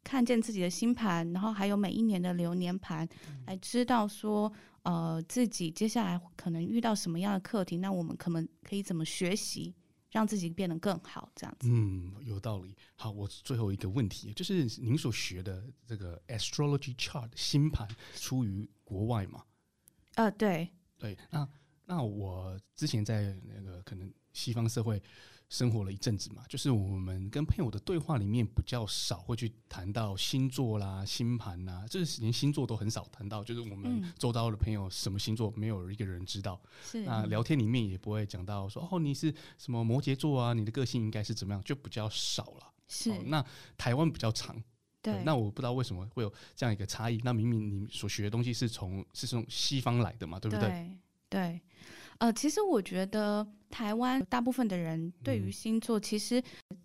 [0.08, 3.06] 看见自己的星盘，然后还有每一年的流年盘，
[3.46, 4.50] 来知道说，
[4.84, 9.76] 呃，自己接下来可能遇到什么样的课题，那我们可能可以怎么学习，
[10.10, 11.68] 让自己变得更好，这样子。
[11.70, 12.74] 嗯，有道理。
[12.96, 19.44] 好，我最后一个问题就是，您所学的这个 astrology chart 星盘出于国外吗？
[20.16, 21.18] 呃，对，对。
[21.30, 21.46] 那
[21.84, 25.04] 那我之前在那个可能西方社会。
[25.50, 33.42] 生活了一阵子嘛，就是我们跟朋友的对话里面比较少会去谈到星座啦、星盘呐，就是连星座都很少谈到。
[33.44, 36.62] 就是我们周遭的朋友什么星座，没有一个人知道。
[36.84, 40.54] 是、嗯、那聊天里面也不会讲到说哦，你是什么摩羯座啊？
[40.54, 41.64] 你的个性应该是怎么样？
[41.64, 42.74] 就比较少了。
[42.90, 43.12] 是。
[43.12, 43.46] 哦、那
[43.78, 44.62] 台湾比较长。
[45.02, 45.24] 对、嗯。
[45.24, 47.22] 那我不知道为什么会有这样一个差异。
[47.24, 50.68] 那明明你所学的东西是从是从西方来的嘛，对不对？
[50.68, 50.92] 对。
[51.30, 51.62] 对。
[52.20, 56.42] 呃，其实我觉得台湾大部分的人对于星座，其实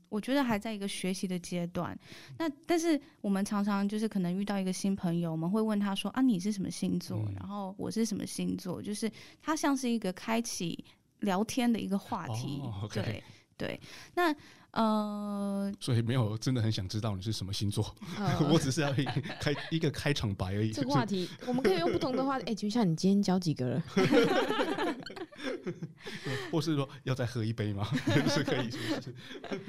[0.09, 1.99] 我觉得还在一个学习的阶段。
[2.39, 8.83] 那但是我们常常就是可能遇到一个新朋友，我们会问他说：“啊，你是什么星座？”然后我是什么星座？
[8.83, 10.85] 就是它像是一个开启
[11.21, 12.61] 聊天的一个话题。
[12.63, 13.25] 哦 okay、 对
[13.57, 13.81] 对，
[14.15, 14.35] 那。
[14.73, 18.91] 呃，所以没有真的很想知道你是什么星座，呃、 我只是要
[19.39, 20.73] 开一个开场白而已。
[20.73, 23.83] 这个话题我们可以用不同的话题，哎、欸，就像你今天交几个了？
[26.51, 27.87] 或是说要再喝一杯吗？
[28.29, 29.15] 是可以，是不是？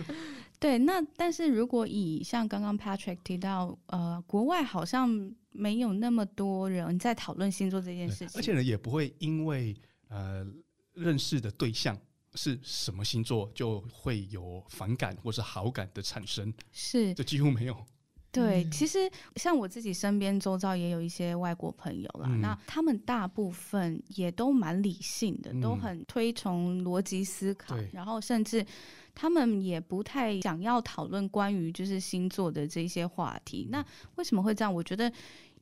[0.59, 5.09] 对，那但是如果以像刚刚 Patrick 提到，呃，国外好像
[5.51, 9.75] 没有那么多人在讨论星座这件事情，而且呢，也不会因为
[10.09, 10.45] 呃
[10.93, 11.97] 认识的对象。
[12.35, 16.51] 是什么星座就会有反感或是好感的产生？
[16.71, 17.85] 是，这几乎没有。
[18.33, 28.65] 对，其实像我自己身边周遭也有一些外国朋友啦，嗯、那他们大部分也都蛮理性的，嗯、都很推崇逻辑思考，然后甚至
[29.13, 33.67] 他们也不太想要讨论关于就是星座的这些话题。
[33.69, 34.73] 嗯、那为什么会这样？
[34.73, 35.09] 我觉得。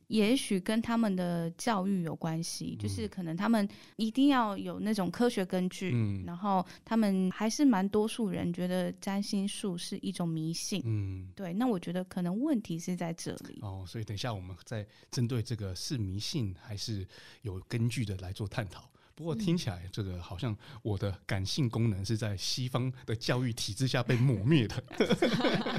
[0.08, 11.52] 也许跟他们的教育有关系，就是可能他们一定要有那种科学根据，嗯，然后他们还是蛮多数人觉得占星术是一种迷信，嗯，对。
[11.54, 13.58] 那我觉得可能问题是在这里。
[13.62, 17.06] 哦，所以等一下我们再针对这个是迷信还是
[17.40, 18.91] 有根据的来做探讨。
[19.14, 24.82] 不过听起来，这个好像我的感性功能是在西方的教育体制下被抹灭的。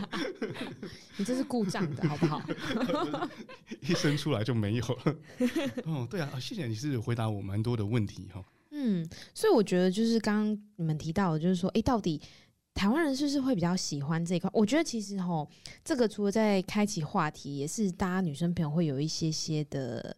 [1.18, 2.42] 你这是故障的好不好？
[3.82, 5.16] 一生出来就没有了。
[5.86, 8.44] 哦，对啊，谢谢你是回答我蛮多的问题哈。
[8.72, 12.22] 嗯，所以我觉得就是刚刚你们提到的，就是说，哎，到底
[12.74, 14.50] 台湾人是不是会比较喜欢这一块？
[14.54, 15.48] 我觉得其实哈，
[15.84, 20.16] 这个除了在开启话题，也是大家女生朋友会有一些些的。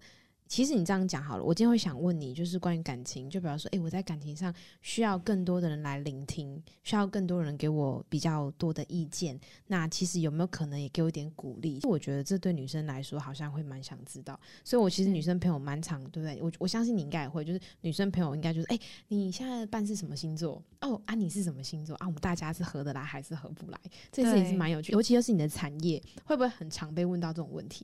[0.47, 9.39] 其实你这样讲好了，我今天会想问你，就是关于感情，就比方说，诶，我在感情上需要更多的人来聆听，需要更多人给我比较多的意见。
[9.67, 11.79] 那其实有没有可能也给我一点鼓励？
[11.83, 14.39] 我觉得这对女生来说好像会蛮想知道。
[14.63, 16.39] 所以我其实女生朋友蛮常，对不对？
[16.41, 20.63] 我我相信你应该也会，就是女生朋友应该就是，诶，你现在的伴是什么星座？
[20.81, 21.95] 哦，啊，你是什么星座？
[21.95, 23.79] 啊，我们大家是合得来还是合不来？
[24.11, 27.83] 这事也是蛮有趣，尤其又是你的产业，会不会很常被问到这种问题？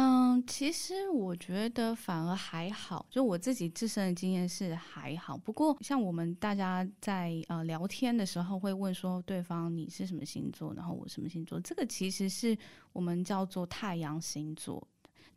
[0.00, 5.36] 嗯，其实我觉得反而还好，就我自己自身的经验是还好。
[5.36, 12.56] 不过像我们大家在呃聊天的时候会问说，对方你是什么星座，然后我什么星座，这个其实是
[12.92, 14.86] 我们叫做太阳星座。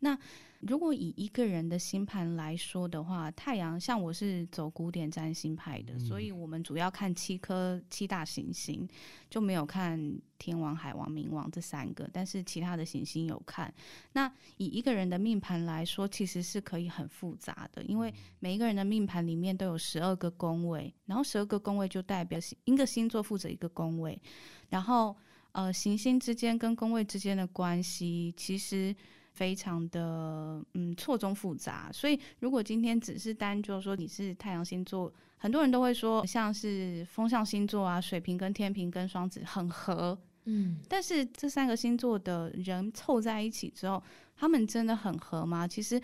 [0.04, 0.18] 那
[0.58, 8.88] 如果以一个人的星盘来说的话，太阳像我是走古典占星派的，嗯，所以我们主要看七颗七大行星，
[9.30, 13.72] 就没有看天王、海王、冥王这三个，但是其他的行星有看。
[14.12, 24.20] 那以一个人的命盘来说，其实是可以很复杂的，因为每一个人的命盘里面都有十二个宫位，然后十二个宫位就代表一个星座负责一个宫位，
[24.68, 25.16] 然后
[25.52, 28.94] 呃行星之间跟宫位之间的关系其实。
[29.32, 44.02] 非常的嗯错综复杂，所以如果今天只是单就说你是太阳星座，很多人都会说像是风象星座啊，水瓶跟天秤跟双子很合，嗯，但是这三个星座的人凑在一起之后，
[44.36, 45.66] 他们真的很合吗？
[45.66, 46.00] 其实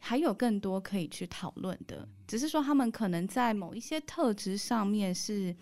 [0.00, 5.54] 还有更多可以去讨论的，只是说他们可能在某一些特质上面是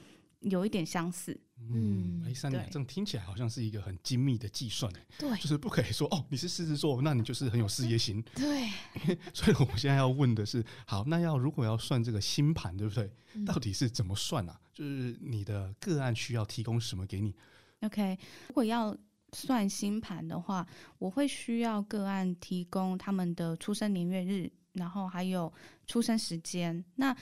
[0.50, 1.38] 有一点相似。
[1.70, 8.68] 嗯，哎，珊妮，这样听起来好像是一个很精密的计算，对，就是不可以说哦，你是狮子座，那你就是很有事业心，对。
[9.32, 13.10] 所以我们现在要问的是，好，那要如果要算这个星盘，对不对？
[13.34, 14.60] 嗯、到底是怎么算啊？
[14.72, 17.34] 就是你的个案需要提供什么给你
[17.80, 18.96] ？OK，如果要
[19.32, 20.66] 算星盘的话，
[20.98, 25.52] 我会需要个案提供他们的出生年月日，然后还有
[25.86, 26.84] 出生时间。
[26.94, 27.16] 那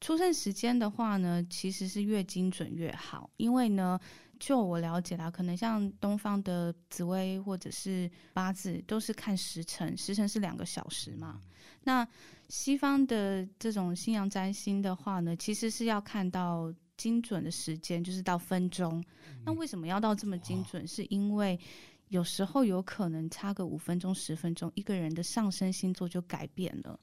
[0.00, 4.00] 出生时间的话呢，其实是越精准越好，因为呢，
[4.38, 11.40] 就我了解啦，可能像东方的紫微或者是八字，都是看时辰，时辰是两个小时嘛。
[11.84, 12.06] 那
[12.48, 19.04] 西方的这种西洋占星的话呢，其实是要看到精准的时间，就是到分钟。
[19.44, 20.86] 那为什么要到这么精准？
[20.86, 21.58] 是因为
[22.08, 26.98] 有时候有可能差个五分钟、十分钟，一个人的上升星座就改变了。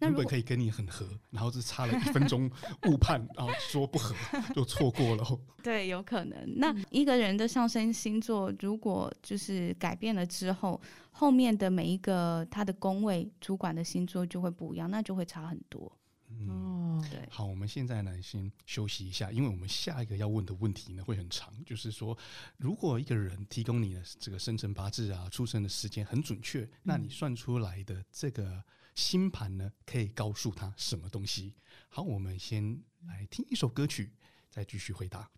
[0.00, 2.50] 原本可以跟你很合，然后只差了一分钟
[2.88, 4.14] 误判，然后说不合
[4.54, 5.24] 就错过了。
[5.62, 6.38] 对，有可能。
[6.56, 15.92] 那一个人的上升星座如果就是改变了之后，后面的每一个他的宫位主管的星座就会不一样，那就会差很多。
[16.30, 17.20] 嗯，对。
[17.28, 22.16] 好，我们现在呢先休息一下，因为我们下一个要问的问题呢会很长，就是说，
[22.56, 28.64] 如果一个人提供你的这个生辰八字啊，出生的时间很准确，那你算出来的这个。
[28.94, 31.54] 星盘呢，可以告诉他什么东西？
[31.88, 34.12] 好，我们先来听一首歌曲，
[34.50, 35.28] 再继续回答。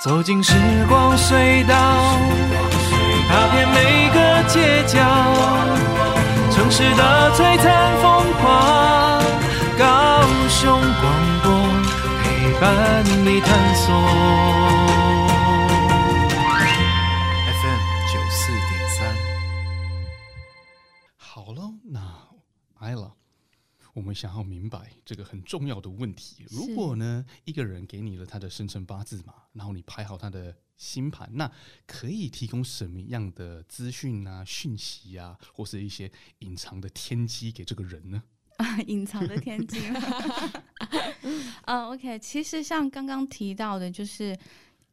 [0.00, 0.54] 走进时
[0.88, 1.74] 光隧道，
[3.28, 4.96] 踏遍每个街角，
[6.52, 9.20] 城市的璀璨风光，
[9.76, 11.50] 高雄广播
[12.22, 14.87] 陪伴你探索。
[24.08, 26.46] 们想要明白这个很重要的问题。
[26.48, 31.50] 如果呢，一个人给你了他的生辰八字嘛，然后你排好他的星盘，那
[31.86, 38.22] 可以提供什么样的资讯啊、讯息啊，或是一些隐藏的天机给这个人呢？
[38.56, 39.78] 啊， 隐藏的天机。
[41.66, 44.36] 呃， OK，其实像刚刚提到的，就是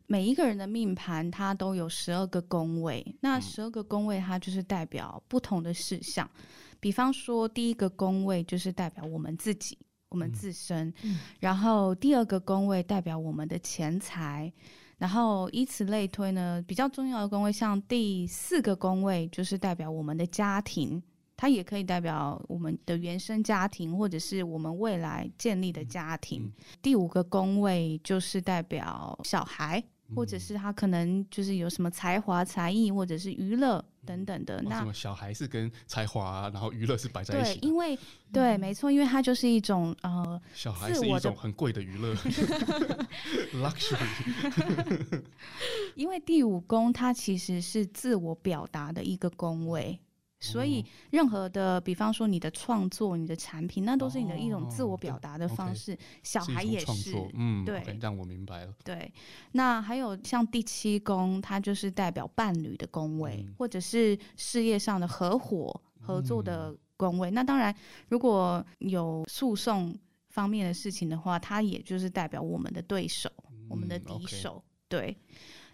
[0.07, 6.29] 每一个人的命盘，它都有十二个宫位，那十二个宫位它就是代表不同的事项。
[6.79, 9.77] 比方说，第一个宫位就是代表我们自己，
[10.09, 14.51] 我们自身；嗯、然后第二个宫位代表我们的钱财，
[14.97, 16.63] 然后以此类推呢。
[16.67, 21.01] 比较重要的宫位，像第四个宫位就是代表我们的家庭，
[21.35, 26.43] 它也可以代表我们的原生家庭，或者是我们未来建立的家庭。
[26.43, 29.83] 嗯、第五个宫位就是代表小孩。
[30.13, 34.61] 或者是他可能就是有什么才华、才艺，或者是娱乐等等的。
[34.63, 37.59] 那、哦、小孩是跟才华、啊，然后娱乐是摆在一起。
[37.59, 37.97] 对，因为
[38.31, 42.13] 对，没错，因为它就是一种呃，小孩是一种很贵的娱乐，
[43.55, 45.21] luxury。
[45.95, 49.99] 因为第五宫它其实是自我表达的一个宫位。
[50.45, 55.93] 所以，任何的，比方说你的创作、你的产品，那都是你的一种自我表达的方式。
[55.93, 58.73] 哦、小孩也是，是嗯，对让我明白了。
[58.83, 59.11] 对，
[59.51, 67.31] 那还有像第七宫，它就是代表伴侣的宫位，嗯、或者是事业上的合伙、合作的宫位。
[67.31, 67.75] 嗯、那当然，
[68.07, 69.97] 如果有诉讼
[70.29, 74.63] 方面的事情的话，它也就是代表我们的对手、嗯、我们的敌手。
[74.87, 75.17] 对，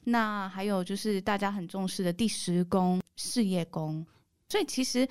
[0.06, 4.06] 那还有就是大家很重视的第十宫，事业宫。
[4.52, 5.08] 所以其实，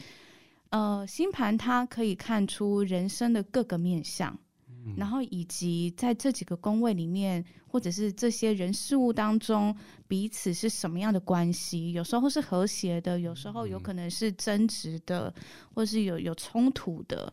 [0.69, 9.75] 呃，星盘它可以看出人生的各个面相，嗯、然后以及在这几个宫位里面，或者是这些人事物当中，
[10.07, 11.93] 彼此是什么样的关系？
[11.93, 15.43] 有时候是和谐的，有时候有可能是争执的，嗯、
[15.75, 17.33] 或是有有冲突的。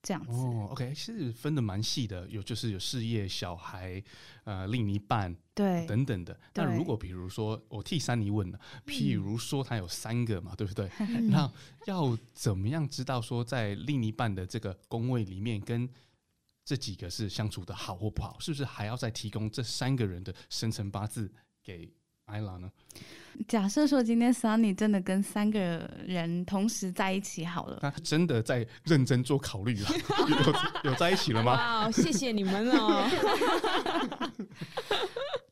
[0.00, 4.02] 这样子哦，OK，其实分的蛮细的，有就是有事业、小孩、
[4.44, 6.38] 呃，另一半，对，等等的。
[6.54, 10.88] 那如果比如说我替珊妮问了，譬如说他有三个嘛，嗯、对不对？
[11.28, 11.50] 那
[11.86, 15.88] 要怎么样知道说在另一半的这个工位里面，跟
[16.64, 18.36] 这几个是相处的好或不好？
[18.38, 21.32] 是不是还要再提供这三个人的生辰八字
[21.64, 21.90] 给？
[22.28, 22.70] 艾拉呢？
[23.46, 25.58] 假设说今天 Sunny 真的跟三个
[26.06, 29.88] 人同时在一起好了，他真的在认真做考虑了，
[30.84, 31.52] 有有在一起了吗？
[31.54, 33.08] 哇，谢谢你们哦。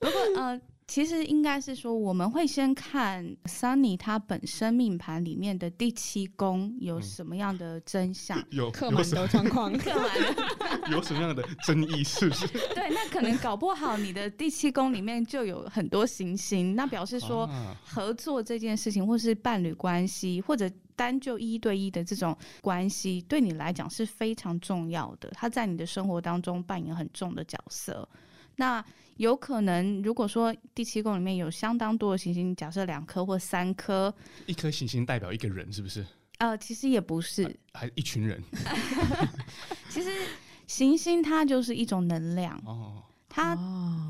[0.06, 12.46] 不过呃，其实应该是说，我们会先看 Sunny 他本身命盘里面的第七宫有什么样的真相， 嗯、有刻满的状况， 刻满的 有什么样的争议，是不是？
[12.74, 17.48] 对，那可能搞不好你的第七宫里面就有很多行星，那表示说
[17.84, 28.08] 合作这件事情，或是伴侣关系，或者单就一对一的这种关系，对你来讲是非常重要的，他在你的生活当中扮演很重的角色。
[28.54, 28.82] 那
[29.16, 34.14] 有可能，如果说第七宫里面有相当多的行星，假设两颗或三颗，
[34.46, 36.04] 一颗行星代表一个人，是不是？
[36.38, 38.42] 呃，其实也不是，啊、还一群人。
[39.88, 40.10] 其实
[40.66, 43.56] 行星它就是一种能量哦，它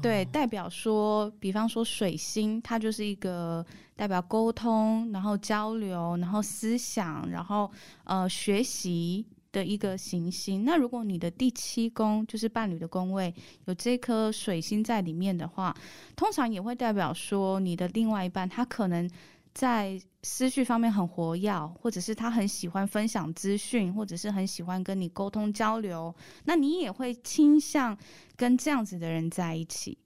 [0.03, 7.71] 对代表说，比方说水星，它就是一个代表沟通，然后交流，然后思想，然后
[8.05, 9.25] 呃学习。
[9.57, 13.35] 的一个行星，那如果你的第七宫就是伴侣的宫位
[13.65, 15.75] 有这颗水星在里面的话，
[16.15, 19.11] 通常也会代表说你的另外一半他可能
[19.55, 27.97] 在思绪方面很活跃，或者是他很喜欢分享资讯，或者是很喜欢跟你沟通交流，那你也会倾向
[28.37, 29.97] 跟这样子的人在一起。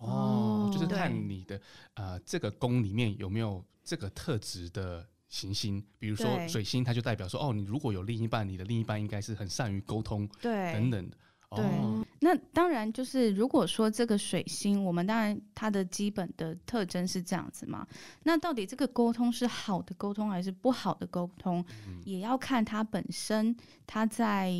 [0.00, 1.58] 哦，就是看你的
[1.94, 5.08] 呃这个宫里面有没有这个特质的。
[5.28, 11.16] 行星，比如说水星，它就代表说，哦，你如果有另一半，你的另一半应该是很善于沟通，对，等等的。
[11.50, 17.86] 对，哦、那当然就是如果说这个水星，我们当然它的基本的特征是这样子嘛。
[18.22, 23.56] 那到底这个沟通是好的沟通还是不好的沟通，嗯、也要看它本身，
[23.86, 24.52] 它在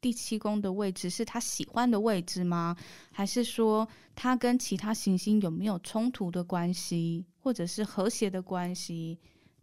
[0.00, 2.76] 第七宫的位置是他喜欢的位置吗？
[3.10, 9.18] 还是说他跟其他行星有没有冲突的关系，或者是和谐的关系？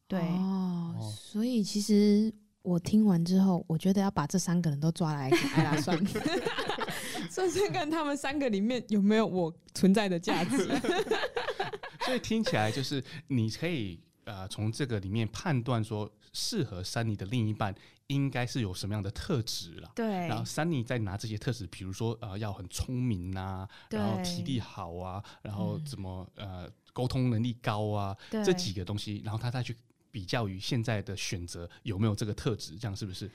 [0.07, 2.31] 对哦，所以其实
[2.61, 5.97] 我听完之后，我觉得要把这三个人都抓来给艾拉算，
[7.29, 10.69] 算算看他们三个里面有没有我存在的价值。
[12.05, 17.73] 所以听起来就是你可以呃从这个里面判断说，适合 Sunny 的另一半
[18.07, 19.91] 应该是有什么样的特质了。
[19.95, 29.75] 对，然后 Sunny 再拿这些特质，比如说呃要很聪明啊，然后体力好啊，然后怎么呃沟通能力高啊，这几个东西，然后他再去。
[30.13, 33.27] 比较于现在的选择有没有这个特质，这样是不是？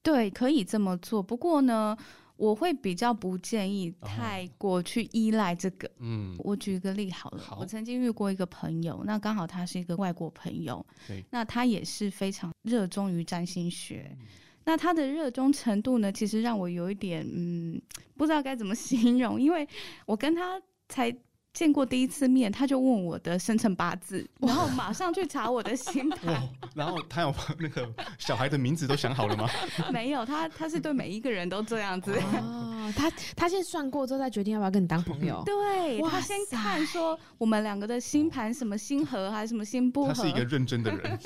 [0.00, 1.20] 对，可以这么做。
[1.20, 1.96] 不过呢，
[2.36, 5.90] 我会比较不建议太过去依赖这个。
[5.98, 7.42] 嗯，我举一个例好了。
[7.42, 10.86] 好，我曾经遇过一个朋友，那刚好他是一个外国朋友，
[11.30, 14.16] 那他也是非常热衷于占星学。
[14.20, 14.26] 嗯，
[14.64, 17.82] 那他的热衷程度呢，其实让我有一点嗯，
[18.16, 19.68] 不知道该怎么形容，因为
[20.06, 21.12] 我跟他才。
[21.52, 26.48] 见过第一次面，他就问我的生辰八字，然后马上去查我的星盘。
[26.74, 29.48] 然后他有那个小孩的名字都想好了吗？
[29.92, 32.14] 没有，他他是对每一个人都这样子。
[32.40, 35.42] 哦，他他先算过之后再决定要不要跟你当朋友。
[35.46, 40.12] 对，他先看说我们两个的星盘什么星合还是什么星不合。
[40.12, 41.18] 他是一个认真的人。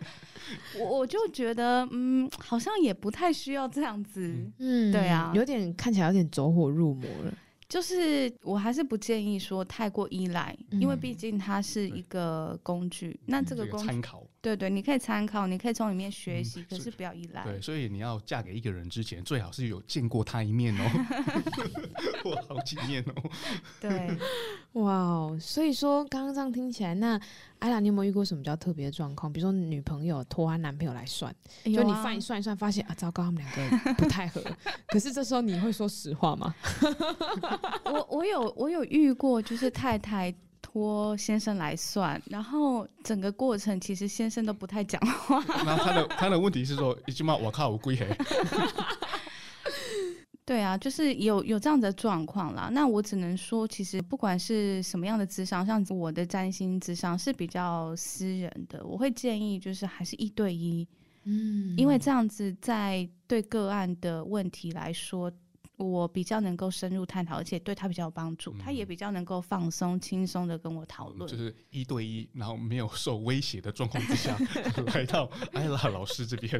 [0.78, 4.34] 我我就觉得，嗯，好像也不太需要这样子。
[4.58, 7.32] 嗯，对啊，有点看起来有点走火入魔了。
[7.70, 13.10] 就是我还是不建议说太过依赖，嗯、因为毕竟它是一个工具。
[13.22, 17.44] 嗯、那这个工具参考，对对，你可以参考，你可以从里面学习，嗯、可是不要依赖。
[17.44, 20.90] 对，所以你要嫁给一个人之前，最好是有见过他一面哦
[22.24, 23.30] 或好几面哦。
[23.78, 24.16] 对，
[24.72, 27.20] 哇哦，所以说刚刚这样听起来，那
[27.58, 29.30] 艾拉，你有没有遇过什么比较特别的状况？
[29.30, 31.30] 比如说女朋友拖她男朋友来算，
[31.64, 34.42] 哎、就你算一算一算，发现啊，糟糕，他们两个不太合。
[34.88, 36.54] 可是这时候你会说实话吗？
[37.84, 45.42] 我我有我有遇过，就是太太托先生来算，然后整个过程其实先生都不太讲话。
[45.64, 48.06] 然后他的他的问题是说，一句话我靠我归黑。
[50.44, 52.68] 对啊，就是有有这样的状况啦。
[52.72, 60.86] 那我只能说，其实不管是什么样的智商，像我的占星智商是比较私人的，我会建议就是还是一对一，
[61.24, 65.30] 嗯，因为这样子在对个案的问题来说。
[65.88, 74.36] 我比较能够深入探讨，而且对他比较有帮助，嗯、他也比较能够放松、轻松的跟我讨论，就是一对一，然后没有受威胁的状况之下
[74.94, 76.50] 来到艾拉老师这边。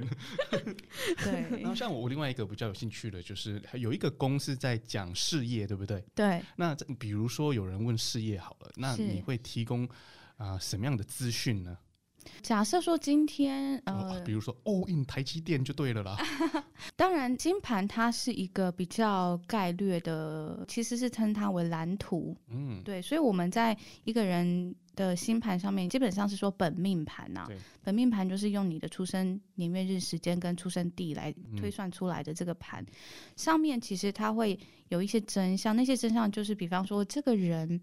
[1.22, 6.02] 对，然后像我另外一个比较有兴趣的，就是有一个公司在讲事业，对不对？
[6.14, 6.42] 对。
[6.56, 9.84] 那比如说有人问事业好了，那你会提供
[10.36, 11.76] 啊、呃、什么样的资讯呢？
[12.42, 13.82] 假设说今天
[14.24, 16.16] 比如说 all in 台积电就对了啦。
[16.96, 22.36] 当然，金盘它是一个比较概略的，其实是称它为蓝图。
[22.48, 27.46] 嗯，对，所以我们在一个人的星盘上面，基本上是说本命盘呐、
[27.82, 32.86] 本命盘就是用你的出生年月日时间跟出生地来推算出来的这个盘，嗯、
[33.36, 34.58] 上面其实它会
[34.88, 37.80] 有一些真相，那些真相就是，比方说这个人。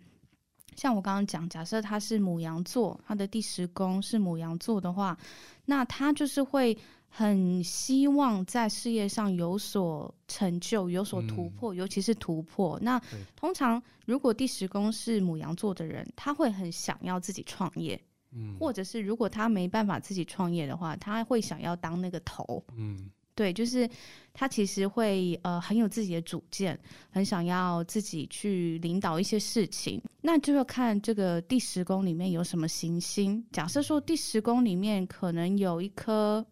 [0.78, 5.18] 像我刚刚讲，假设他是母羊座，他的第十宫是母羊座的话，
[5.66, 6.78] 那他就是会
[7.10, 12.80] 很希望在事业上有所成就、有所突破，嗯、尤其是突破。
[12.82, 13.02] 那
[13.36, 18.00] 通常如果第十宫是母羊座的人，他会很想要自己创业，
[18.32, 23.10] 嗯，或者是如果他没办法自己创业的话，他会想要当那个头，嗯。
[23.38, 23.88] 对，就是
[24.34, 26.78] 他其实会呃很有自己的主见，
[27.12, 30.02] 很想要自己去领导一些事情。
[30.22, 33.46] 那就要看这个第十宫里面有什么行星。
[33.52, 36.44] 假设说第十宫里面可能有一颗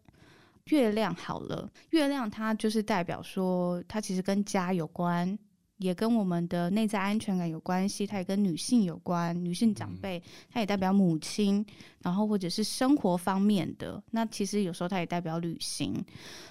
[0.66, 5.38] 月亮，好了，月亮它就是代表说它其实跟家有关。
[5.78, 11.66] 也跟我们的内在安全感有关系，它也跟女性有关，女性长辈，它也代表母亲，
[12.02, 14.02] 然后或者是生活方面的。
[14.12, 16.02] 那其实有时候它也代表旅行。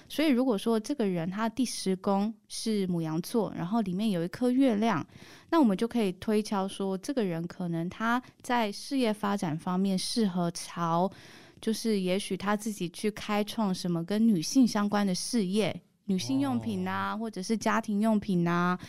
[0.07, 5.05] 所以如果说这个人他第十宫是母羊座，然后里面有一颗月亮，
[5.49, 11.11] 那我们就可以推敲说，这个人可能他在事业发展方面适合朝，
[11.59, 15.81] 就是也许他自己去开创什么跟女性相关的事业。
[16.05, 17.19] 女性用品啊，oh.
[17.19, 18.79] 或者是家庭用品啊，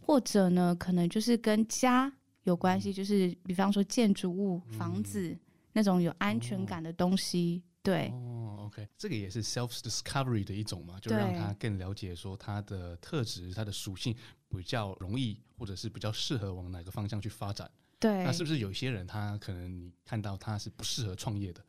[0.00, 2.12] 或者呢，可能就是跟家
[2.44, 5.36] 有关系，就是比方说建筑物、嗯、房子
[5.72, 7.62] 那种有安全感的东西。
[7.62, 7.72] Oh.
[7.86, 14.12] 对，哦、oh,，OK，这个也是 self discovery 的一种嘛，就让他更了解说他的特质、他的属性
[14.48, 17.70] 比较容易，或者是比较适合往哪个方向去发展。
[18.00, 21.64] 对，那是不是有些人他可能你看到他是不适合创业的？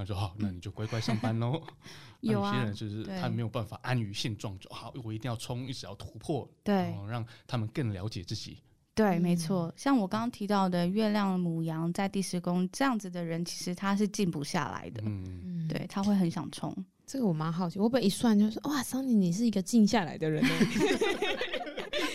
[0.00, 1.62] 那就好，那你就乖乖上班喽。
[2.20, 8.56] 有些人就是他没有办法安于现状，就好，我一定要冲，一直要突破，对，让他们更了解自己。
[8.94, 9.70] 对，没错。
[9.76, 15.02] 像我刚刚提到的月亮母羊在第十宫这样子的人，其实他是静不下来的。
[15.04, 16.74] 嗯，对，他会很想冲。
[17.06, 20.48] 这个我蛮好奇，我本一算就是哇，桑尼你是一个静下来的人呢。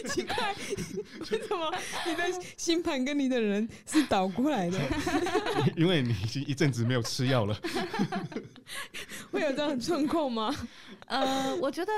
[0.08, 0.54] 奇怪，
[1.32, 1.74] 为什么
[2.08, 2.24] 你的
[2.58, 4.80] 星盘跟你的人是倒过来的？
[5.76, 7.56] 因为你已经一阵子没有吃药了。
[9.32, 10.54] 会有这样的状况吗？
[11.08, 11.92] 呃，我觉得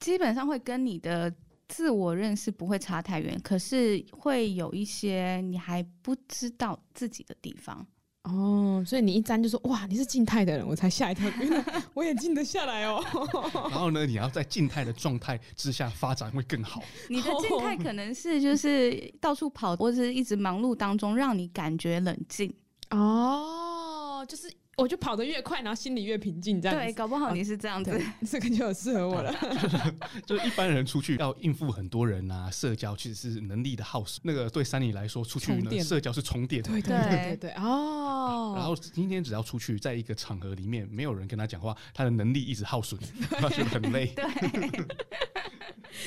[0.00, 1.32] 基本上会跟你的
[1.68, 7.86] 自我认识不会差太远，可是会有一些你还不知道自己的地方。
[8.28, 11.64] 哦，所以你一沾就说哇，你是静态的人，我才吓一跳， 原来
[11.94, 13.02] 我也静得下来哦。
[13.70, 16.82] 然后呢，你要在静态的状态之下发展会更好。
[17.08, 22.52] 你的静态可能是就是到处跑，或者是一直忙碌当中，让你感觉冷静。
[22.90, 24.52] 哦，就是。
[24.78, 26.84] 我就跑得越快，然后心里越平静，这样子。
[26.84, 28.00] 对，搞不好你是这样子，
[28.30, 29.34] 这个就很适合我了。
[30.24, 34.20] 就是一般人出去要应付很多人啊，社交其实是能力的耗损。
[34.22, 36.62] 那个对山里来说，出去呢，社交是充电。
[36.62, 38.54] 对 对对对对哦。
[38.56, 43.00] 然后今天只要出去，在一个场合里面，没有人跟他讲话，他的能力一直耗损，
[43.30, 44.06] 他觉得很累。
[44.14, 44.24] 对。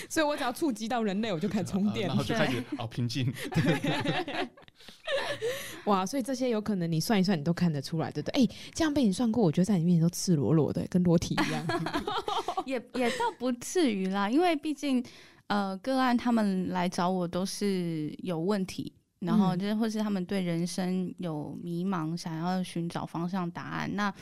[0.08, 3.34] 所以我只要触及到人类，我就开始充电，然后就开始哦平静。
[5.86, 8.44] 哇，所以这些有可能你算一算，你都看得出来，对不对？
[8.44, 8.56] 哎、欸。
[8.74, 11.66] 这样被你算过，我觉得在你面前都赤裸裸的，跟裸体一样。
[12.66, 15.04] 也也倒不至于啦，因为毕竟
[15.48, 23.96] 呃个案他们来找我都是有问题，然后就是或是他们对人生有迷茫，想要寻找方向答案。
[23.96, 24.14] 那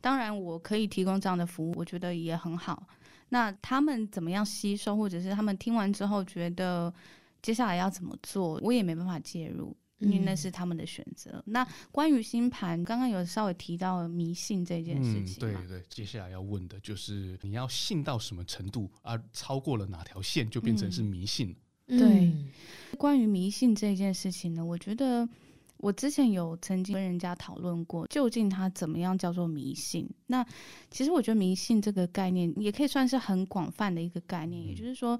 [0.00, 2.86] 当然我可以提供这样的服务，我觉得也很好。
[3.30, 6.92] 那他们怎么样吸收，或者是他们听完之后觉得
[7.40, 9.74] 接下来要怎么做，我也没办法介入。
[9.98, 11.30] 因为那是他们的选择。
[11.32, 15.36] 嗯、那关于星盘，刚刚有稍微提到迷信这件事情。
[15.36, 21.54] 嗯，对对，接下来要问的就是你要信到什么程度，而超过了哪条线就变成是迷信。
[21.86, 25.28] 嗯、对，关于迷信这件事情呢，我觉得
[25.76, 30.08] 我之前有曾经跟人家讨论过，究竟它怎么样叫做迷信？
[30.26, 30.44] 那
[30.90, 35.18] 其实我觉得迷信这个概念也可以算是很广泛的一个概念，嗯、也就是说。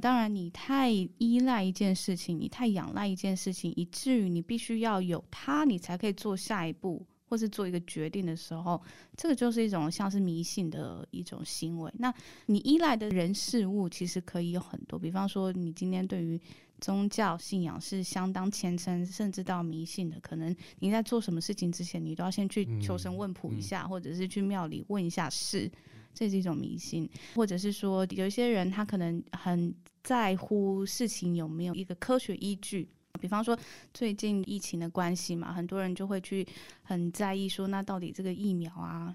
[0.00, 8.80] 当然，你太依赖一件事情，你太仰赖一件事情，以至于你必须要有它，你才可以做下一步，或是做一个决定的时候，
[9.16, 11.90] 这个就是一种像是迷信的一种行为。
[11.96, 12.12] 那
[12.46, 16.38] 你依赖的人事物其实可以有很多，比方说，你今天对于
[16.80, 25.70] 宗教信仰是相当虔诚，甚至到迷信的，可能你在做什么事情之前，你都要先去求神问卜一下，嗯嗯、或者是去庙里问一下事。
[26.14, 32.88] 这是一种迷信，或者是说，有一些人他可能很在乎事情有没有一个科学依据。
[33.20, 33.56] 比方说，
[33.92, 36.46] 最近疫情的关系嘛，很多人就会去
[36.82, 39.14] 很在意说，那到底这个疫苗啊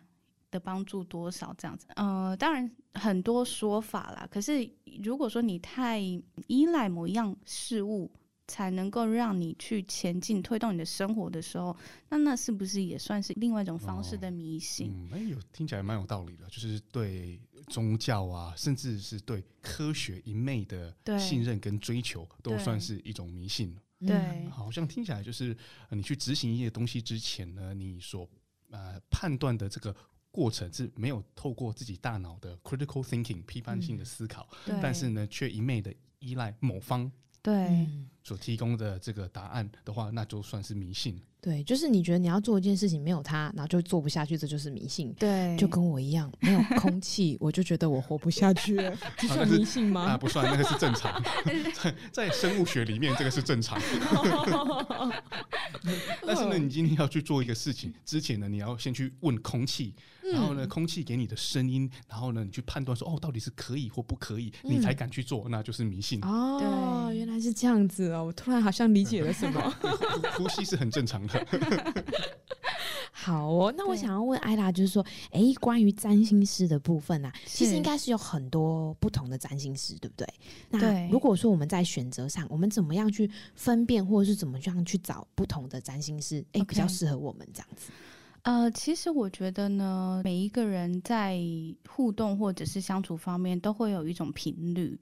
[0.50, 1.86] 的帮助多少这样子？
[1.96, 4.28] 呃，当然很多说法啦。
[4.32, 4.68] 可是
[5.04, 6.00] 如果说你太
[6.48, 8.10] 依赖某一样事物，
[8.50, 11.74] 才能够让你去前进、推动你的生活的时候，
[12.10, 14.90] 那那是不是也算是另外一种方式的迷信？
[14.90, 23.78] 哦、嗯，有听起来蛮有道理的，就是对宗教啊，甚至是对科学一昧的信任跟追求，都算是一种迷信。
[24.00, 25.56] 对，好像听起来就是
[25.92, 28.28] 你去执行一些东西之前呢，你所
[28.72, 29.96] 呃判断的这个
[30.32, 37.12] 过程是没有透过自己大脑的 critical thinking 批判性的思考，嗯、但是呢，却一昧的依赖某方
[37.42, 37.88] 对
[38.24, 41.20] 所提供的这个答案的话，那就算是迷信。
[41.42, 45.14] 对，就是你觉得你要做一件事情没有它，然后就做不下去，这就是迷信。
[45.14, 50.02] 对，就跟我一样，没有空气，我就觉得我活不下去了， 这算迷信吗？
[50.02, 51.24] 啊，不算，那个是正常。
[51.74, 53.82] 在 在生物学里面，这个是正常。
[56.28, 59.96] 但是呢，你今天要去做一个事情之前呢，你要先去问空气，
[60.32, 66.24] 然后呢，空气给你的声音，然后呢，你去判断说，哦，到底是可以或不可以，你才敢去做，那就是迷信。
[66.24, 69.76] 哦，原来是这样子哦，我突然好像理解了什么。
[70.38, 71.46] 呼吸是很正常的。
[73.12, 80.28] 好哦，那我想要问艾拉，就是说，哎，关于占星师的部分啊，其实应该是有很多不同的占星师，对不对？
[80.70, 87.92] 那如果说我们在选择上，我们怎么样去分辨，或者是怎么样去找不同的占星师，哎，比较适合我们这样子？
[88.44, 91.40] 呃，其实我觉得呢，每一个人在
[91.88, 95.00] 互动或者是相处方面，都会有一种频率，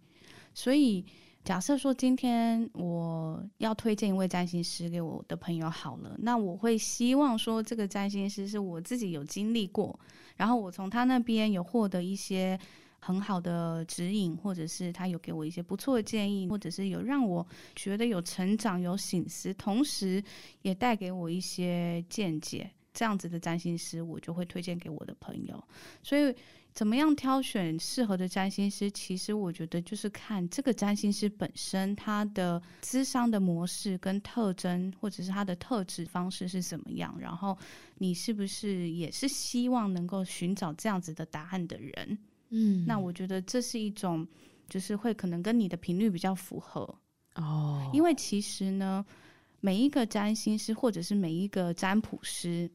[0.53, 1.05] 所以。
[1.43, 9.97] 假设说今天我要推荐一位占星师给我的朋友好了，那我会希望说这个占星师是我自己有经历过，
[10.35, 12.59] 然后我从他那边有获得一些
[12.99, 20.21] 很好的指引，或者是他有给我一些不错的建议，或者是有让我觉得有成长、有醒思，同时
[20.63, 25.63] 也带给我一些见解，这样子的占星师我就会推荐给我的朋友，
[26.01, 26.35] 所以。
[26.73, 28.91] 怎么样挑选适合的占星师？
[28.91, 37.17] 其实我觉得就是看这个占星师本身他的智商的模式跟特征，或者是他的特质方式是怎么样。
[37.19, 37.57] 然后
[37.97, 42.15] 你是不是也是希望能够寻找这样子的答案的人？
[42.49, 44.27] 嗯，那我觉得这是一种，
[44.69, 46.81] 就是会可能跟你的频率比较符合
[47.33, 47.89] 哦。
[47.91, 49.03] 因为其实呢，
[49.61, 52.69] 每一个占星师或者是每一个占卜师。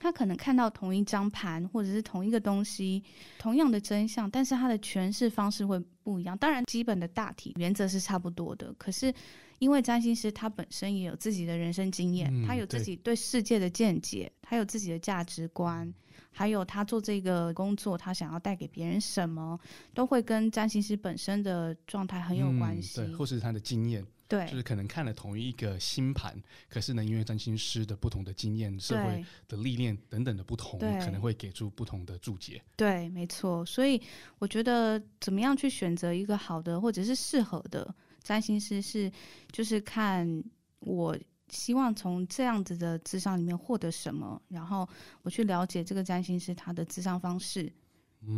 [0.00, 3.00] 他可能看到同一张盘，或者是同一个东西，
[3.38, 6.36] 同样的真相，但是他的诠释方式会不一样。
[6.38, 8.74] 当然，基本的大体原则是差不多的。
[8.78, 9.12] 可是，
[9.58, 15.92] 因为占星师他本身也有自己的人生经验，嗯、他有自己对世界的见解，他有自己的价值观，
[16.30, 19.60] 还有他做这个工作，他想要带给别人什么，
[19.92, 24.02] 都会跟占星师本身的状态很有关系，嗯、对，或是他的经验。
[24.30, 32.62] 对，就是可能看了同一个星盘，可是呢，因为占星师的不同的经验、社会的历练等等的不同，可能会给出不同的注解。
[32.76, 33.66] 对，没错。
[33.66, 34.00] 所以
[34.38, 39.10] 我觉得，怎么样去选择一个好的或者是适合的占星师，是
[39.50, 40.44] 就是看
[40.78, 41.18] 我
[41.48, 44.88] 希望从这样子的智商里面获得什么，然后
[45.22, 47.64] 我去了解这个占星师他的智商方式。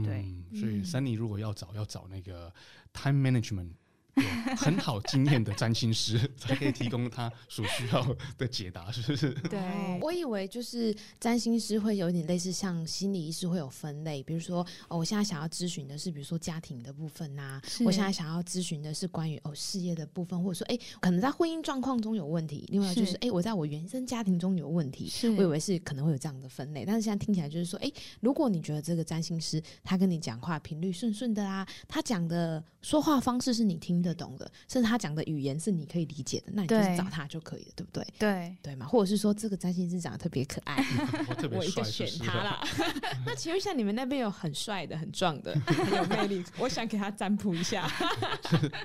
[0.03, 2.51] 对，嗯、所以 Sunny 如果要找，要找那个
[2.95, 3.73] time management。
[4.17, 9.31] 有很好经验的占星师 才可以提供他所需要的解答，是不是？
[9.49, 9.61] 对，
[10.03, 27.91] 我以为就是占星师会有点类似像心理医师会有分类，比如说哦，我现在想要咨询的是比如说家庭的部分呐、啊，我现在想要咨询的是关于哦事业的部分，或者说哎可能在婚姻状况中有问题，另外就是哎我在我原生家庭中有问题，我以为是可能会有这样的分类，但是现在听起来就是说哎，
[28.21, 38.07] 如果你觉得这个占星师他跟你讲话频率顺顺的啦，他讲的说话方式是你听得懂的，甚至他讲的语言是你可以理解的，那你就是找他就可以了，对，不对？
[38.19, 40.85] 对对嘛，或者是说这个占星师长得特别可爱，
[41.39, 42.61] 嗯、我一个选他啦。
[43.25, 47.89] 那请问一下，你们那边有很帅的、很壮的、 很有魅力，我想给他占卜一下。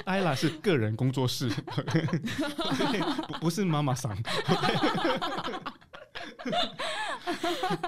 [0.06, 1.50] 艾拉是个人工作室，
[3.40, 4.16] 不是妈妈桑。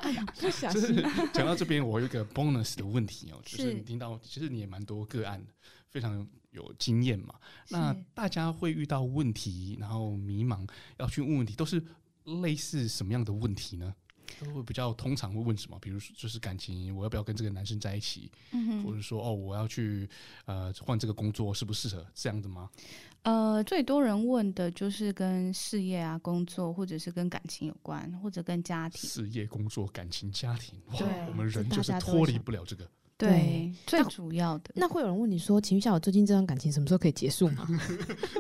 [0.02, 1.04] 哎呀，不小心。
[1.34, 5.52] 讲到这边，我有一个 bonus 的问题哦，就是你听到，其实你也蛮多个案的，
[5.90, 7.36] 非常有经验嘛。
[7.70, 11.84] 那大家会遇到问题，然后迷茫，要去问问题，都是
[12.42, 13.94] 类似什么样的问题呢？
[14.40, 15.80] 都会比较通常会问什么？
[15.80, 18.32] 比如说，就是感情，我要不要跟这个男生在一起？
[18.52, 20.08] 嗯、或者说，哦，我要去
[20.46, 22.70] 呃换这个工作，适不适合这样的吗？
[23.24, 29.10] 呃，最多人问的就是跟事业啊、工作，或者是跟感情有关，或者跟家庭。
[29.10, 32.88] 事业、工作、感情、家庭，哇，对我们人就是脱离不了这个。
[33.20, 34.88] 对，最主要的那。
[34.88, 37.68] 会有人问你说：“请问一下，我最近这段感情什么时候可以结束吗？”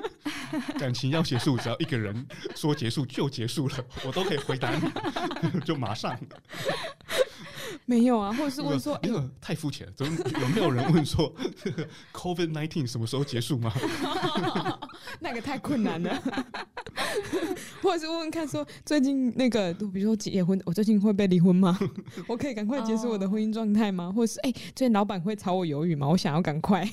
[0.79, 2.25] 感情要结束，只要一个人
[2.55, 3.75] 说结束就结束了，
[4.07, 6.17] 我都可以回答你， 就马上。
[7.89, 11.33] 没有啊，或者是问说，那个、欸、太肤浅了，怎么有没有人问说，
[12.13, 13.73] COVID nineteen 什么时候结束吗？
[15.19, 16.21] 那个太困难了。
[17.81, 21.79] 或者是问问看说最近那个，比如说结婚，我最近会被离婚吗？
[22.27, 24.13] 我可以赶快结束我的婚姻状态吗？
[24.15, 26.07] 或者是哎、欸，最近老板会炒我鱿鱼吗？
[26.07, 26.87] 我想要赶快。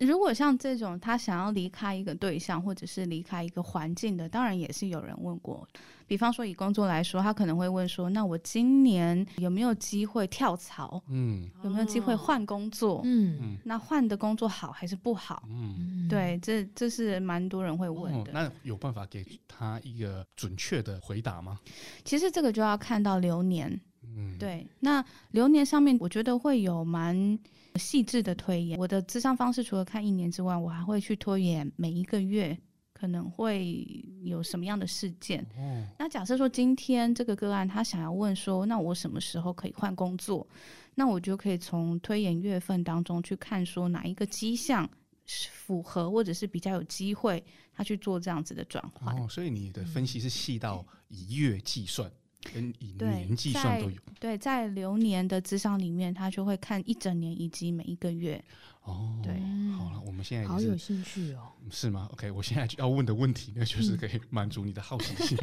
[0.00, 5.68] 如果像这种他想要离开一个对象，或者是离开一个环境的，当然也是有人问过。
[6.06, 11.02] 比方说以工作来说，他可能会问说：“那我今年有没有机会跳槽？
[11.08, 13.00] 嗯，有没有机会换工作？
[13.04, 15.42] 嗯，那换的工作好还是不好？
[15.48, 18.30] 嗯，对，这这是蛮多人会问的。
[18.30, 21.58] 哦，那有办法给他一个准确的回答吗？
[22.04, 23.80] 其实这个就要看到流年。
[24.02, 27.36] 嗯，对，那流年上面我觉得会有蛮
[27.74, 28.78] 细致的推演。
[28.78, 32.56] 我的智商方式除了看一年之外，我还会去推演每一个月。
[32.96, 33.86] 可能会
[34.22, 35.44] 有什么样的事件？
[35.58, 40.46] 哦，那假设说今天这个个案他想要问说，那我什么时候可以换工作？
[40.94, 44.88] 那我就可以从推演月份当中去看说哪一个迹象
[45.26, 47.44] 符合，或者是比较有机会
[47.74, 49.14] 他去做这样子的转换。
[49.14, 52.10] 哦，所以你的分析是细到以月计算。
[52.54, 53.96] 跟以年计算都有。
[54.20, 58.42] 对，在流年的智商里面，他就会看一整年以及每一个月。
[58.86, 59.34] 哦，对，
[59.76, 61.52] 好了，我们现在好有兴趣哦。
[61.70, 65.36] 是吗？OK，我现在要问的问题呢，就是可以满足你的好奇心。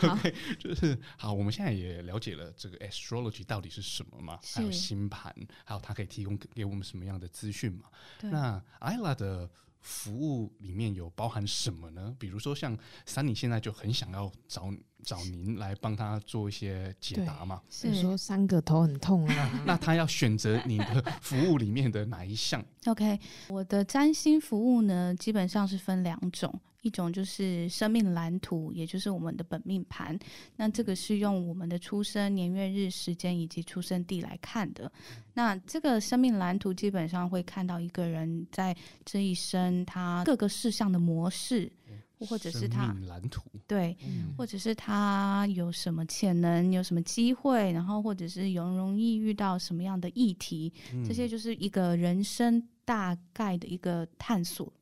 [0.00, 5.34] 嗯、 OK，就是好，我们现在也了解了这个 astrology 到底是什么嘛，还有星盘，
[5.64, 7.84] 还有它可以提供给我们什么样的资讯嘛？
[8.22, 9.48] 那 Ayla 的。
[9.88, 12.14] 服务里面有包含什么呢？
[12.18, 12.76] 比如说，像
[13.06, 14.70] Sunny 现在就很想要找
[15.02, 17.62] 找您来帮他做一些解答嘛。
[17.70, 19.50] 是说三个头很痛啊？
[19.64, 22.62] 那他要选择你的服务里面的哪一项？
[22.84, 23.18] OK，
[23.48, 26.52] 我的占星服务呢，基本上是分两种。
[26.82, 30.18] 一种就是生命蓝图，也就是我们的本命盘。
[30.56, 34.90] 那这个是用我们的出生年月日时间以及出生地来看的。
[35.34, 41.70] 那这个生命蓝图基本上会看到一个人在这一生他各个事项的模式，
[42.20, 43.96] 或者是他蓝图对，
[44.36, 50.72] 或者是他有什么潜能，有什么机会，然后或者是容容易遇到什么样的议题，
[51.06, 54.72] 这些就是一个人生大概的一个探索。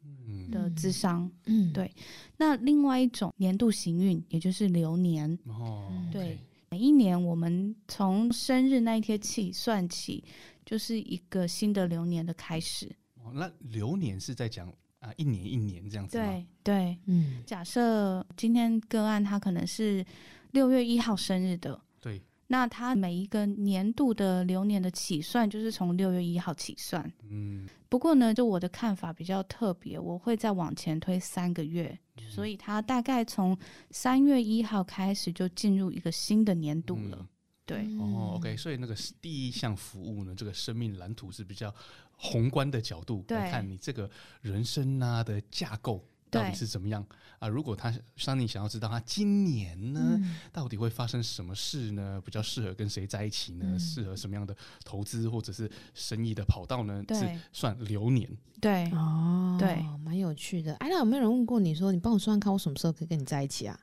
[0.50, 1.90] 的智商，嗯，对。
[2.36, 6.38] 那另外一种年度行运，也就是流年，哦，对。
[6.70, 10.22] 每一年我们从生日那一天起算起，
[10.64, 12.90] 就是一个新的流年的开始。
[13.22, 14.68] 哦，那流年是在讲
[14.98, 16.18] 啊，一年一年这样子？
[16.18, 17.42] 对对，嗯。
[17.46, 20.04] 假设今天个案他可能是
[20.50, 22.20] 六月一号生日的，对。
[22.48, 27.10] 那他每一个年度的流年的起算，就是从六月一号起算。
[27.30, 33.56] 嗯，不过呢，就我的看法比较特别，我会再往前推三个月，嗯、所以他大概从
[33.90, 37.16] 三月一号开始就进入一个新的年度了。
[37.20, 37.28] 嗯、
[37.64, 41.74] 对，哦，OK，所以那个第一项服务呢，这个生命蓝图是比较
[42.16, 44.10] 宏观的角度来看你这个
[44.40, 46.04] 人生啊的架构。
[46.30, 47.04] 到底是怎么样
[47.38, 47.48] 啊？
[47.48, 52.20] 如果他 Sunny 想要知道他今年呢，嗯、到底会发生什么事呢？
[52.24, 53.78] 比较适合跟谁在一起呢？
[53.78, 54.54] 适、嗯、合什么样的
[54.84, 57.02] 投资或者是生意的跑道呢？
[57.08, 58.28] 是算流年。
[58.60, 60.74] 对哦，对，蛮有趣的。
[60.76, 63.78] 哎，那有没有人问过你说，你帮我算算看，我什么时候可以跟你在一起啊？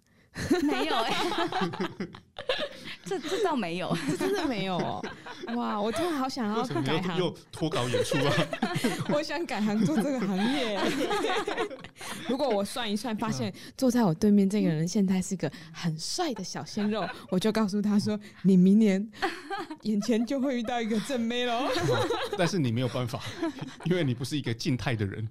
[0.63, 2.09] 没有哎、欸。
[3.05, 5.03] 这这倒没有， 这真的没有哦！
[5.55, 8.33] 哇，我突然好想要改行，又脱稿演出啊！
[9.13, 10.79] 我想改行做这个行业。
[12.27, 19.05] 如果我算一算，发现坐在我对面这个人现在是个很帅的小鲜肉，我就告诉他说：“你明年
[19.83, 21.67] 眼前就会遇到一个正妹喽。”
[22.37, 23.21] 但是你没有办法，
[23.85, 25.27] 因为你不是一个静态的人。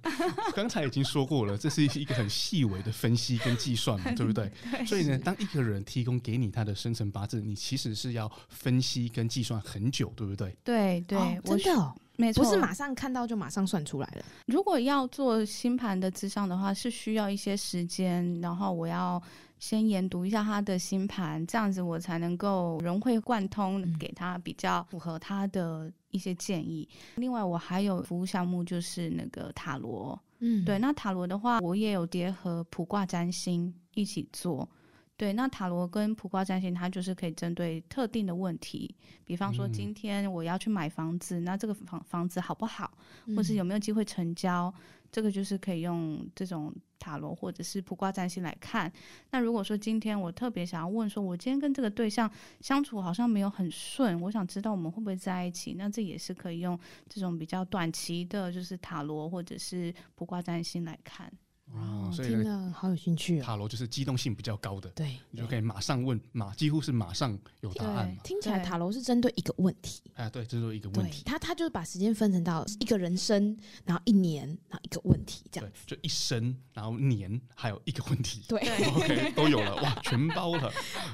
[0.53, 4.51] 刚才已经说过了，这是一个很细微的分析跟计算嘛， 对不对？
[4.71, 7.53] 对，所以呢， 当一个人提供给你他的生辰八字，你。
[7.63, 10.53] 其实是要分析跟计算很久，对不对？
[10.65, 14.25] 对对，哦、真的、哦、没错，不是马上看到就马上算出来了。
[14.47, 19.19] 如果要做星盘的智商的话，是需要一些时间，然后我要
[19.63, 26.85] 先研读一下他的星盘，这样子我才能够融会贯通，给他比较符合他的一些建议。
[27.15, 34.67] 嗯、另外，我还有服务项目就是那个塔罗，嗯，对，那塔罗的话，我也有结合卜卦占星一起做。
[35.15, 38.93] 对，那塔罗跟卜卦占星，它就是可以针对特定的问题，
[39.23, 42.97] 比方说今天我要去买房子，嗯、那这个房房子好不好，
[43.35, 48.91] 或是有没有机会成交，嗯、这个就是可以用这种塔罗或者是卜卦占星来看。
[49.29, 61.31] 那如果说今天我特别想要问说，我今天跟这个对象相处好像没有很顺，我想知道我们会不会在一起，那这也是可以用这种比较短期的，就是塔罗或者是卜卦占星来看。
[61.73, 63.43] 哦，所以听了好有兴趣哦。
[63.43, 68.21] 塔罗就是机动性比较高的，对，你就可以马上问，马几乎是马上有答案嘛。
[68.23, 71.23] 听起来塔罗是针对一个问题，哎，对，针对一个问题。
[71.25, 75.69] 他他就是把时间分成到一个人生，然后一年，然后一个问题这样。
[75.69, 78.43] 对，就一生，然后年，还有一个问题。
[78.47, 78.59] 对，
[78.95, 80.71] OK，都有了，哇，全包了。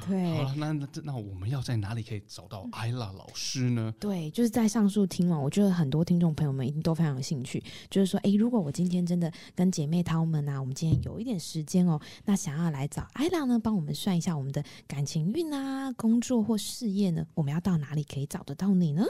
[0.08, 3.94] 对，好了，那那那我们要在哪里可以找到艾拉老师呢？
[4.00, 19.06] 对，就是在上述听完，我觉得很多听众朋友们一定都非常有兴趣，就是说，哎，如果我今天真的跟姐妹她们啊，我们今天有一点时间哦，那想要来找艾拉呢，帮我们算一下我们的感情运啊、工作或事业呢，我们要到哪里可以找得到你呢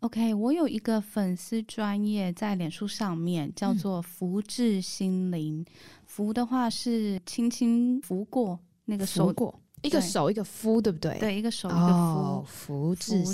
[0.00, 5.66] ？OK，我有一个粉丝专业在脸书上面，叫做“福至心灵”嗯。
[6.04, 11.16] 福的话是轻轻拂过那个手过，一个手一个夫，对不对？
[11.20, 11.92] 对，一个手一个夫。
[11.92, 13.24] 哦、福至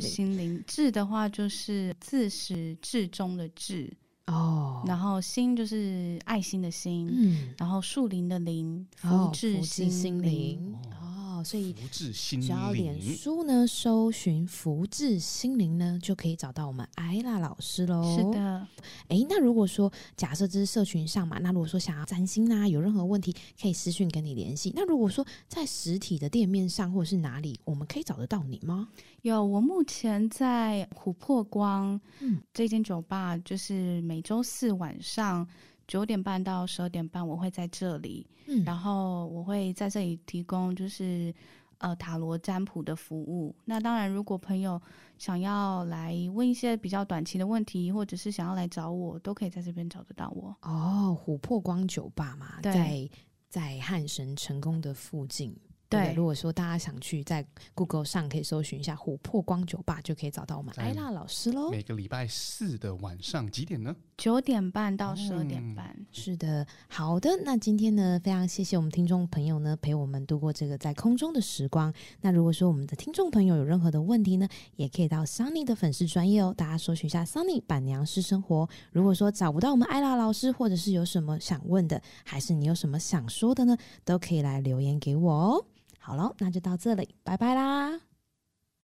[0.00, 3.90] 心灵，至的话就是自始至终的至。
[4.26, 10.74] 哦，然后心就是爱心的心，嗯，然后树林的林，福至心灵。
[10.92, 11.06] 哦
[11.42, 18.16] 所以，福至心灵，只要脸书呢，搜寻“福至心灵”呢，就可以找到我们艾拉老师喽。
[18.16, 18.66] 是的，
[19.08, 24.72] 哎，那如果说假设这是社群上嘛，那如果说想要占星啊，有任何问题可以私讯跟你联系。
[24.74, 28.88] 那如果说在实体的店面上或者是哪里，我们可以找得到你吗？
[29.22, 35.46] 有，我目前在琥珀光，嗯，这间酒吧就是每周四晚上。
[35.90, 41.34] 九点半到十二点半，我会在这里，嗯，然后我会在这里提供就是
[41.78, 43.52] 呃塔罗占卜的服务。
[43.64, 44.80] 那当然，如果朋友
[45.18, 50.56] 想要来问一些比较短期的问题，或者是想要来找我，都可以在这边找得到我。
[50.62, 53.10] 哦，琥珀光酒吧嘛，在
[53.48, 55.52] 在汉神成功的附近。
[55.90, 61.68] 对，对，如果说大家想去，在 Google 上可以搜寻一下琥珀光酒吧，就可以找到我们艾拉老师喽。
[61.70, 63.94] 每个礼拜四的晚上几点呢？
[64.16, 65.92] 九点半到十二点半。
[65.98, 66.06] 嗯。
[66.12, 67.30] 是的，好的。
[67.44, 71.92] 那今天呢，非常谢谢我们听众朋友呢，陪我们度过这个在空中的时光。
[72.20, 78.68] 那如果说我们的听众朋友有任何的问题呢，也可以到 Sunny 的粉丝专业哦，大家搜寻一下 Sunny 板娘私生活。
[78.92, 85.66] 如果说找不到我们艾拉老师，或者是有什么想问的，还是你有什么想说的呢，都可以来留言给我哦。
[86.00, 88.09] 好了，那就到这里，拜拜啦。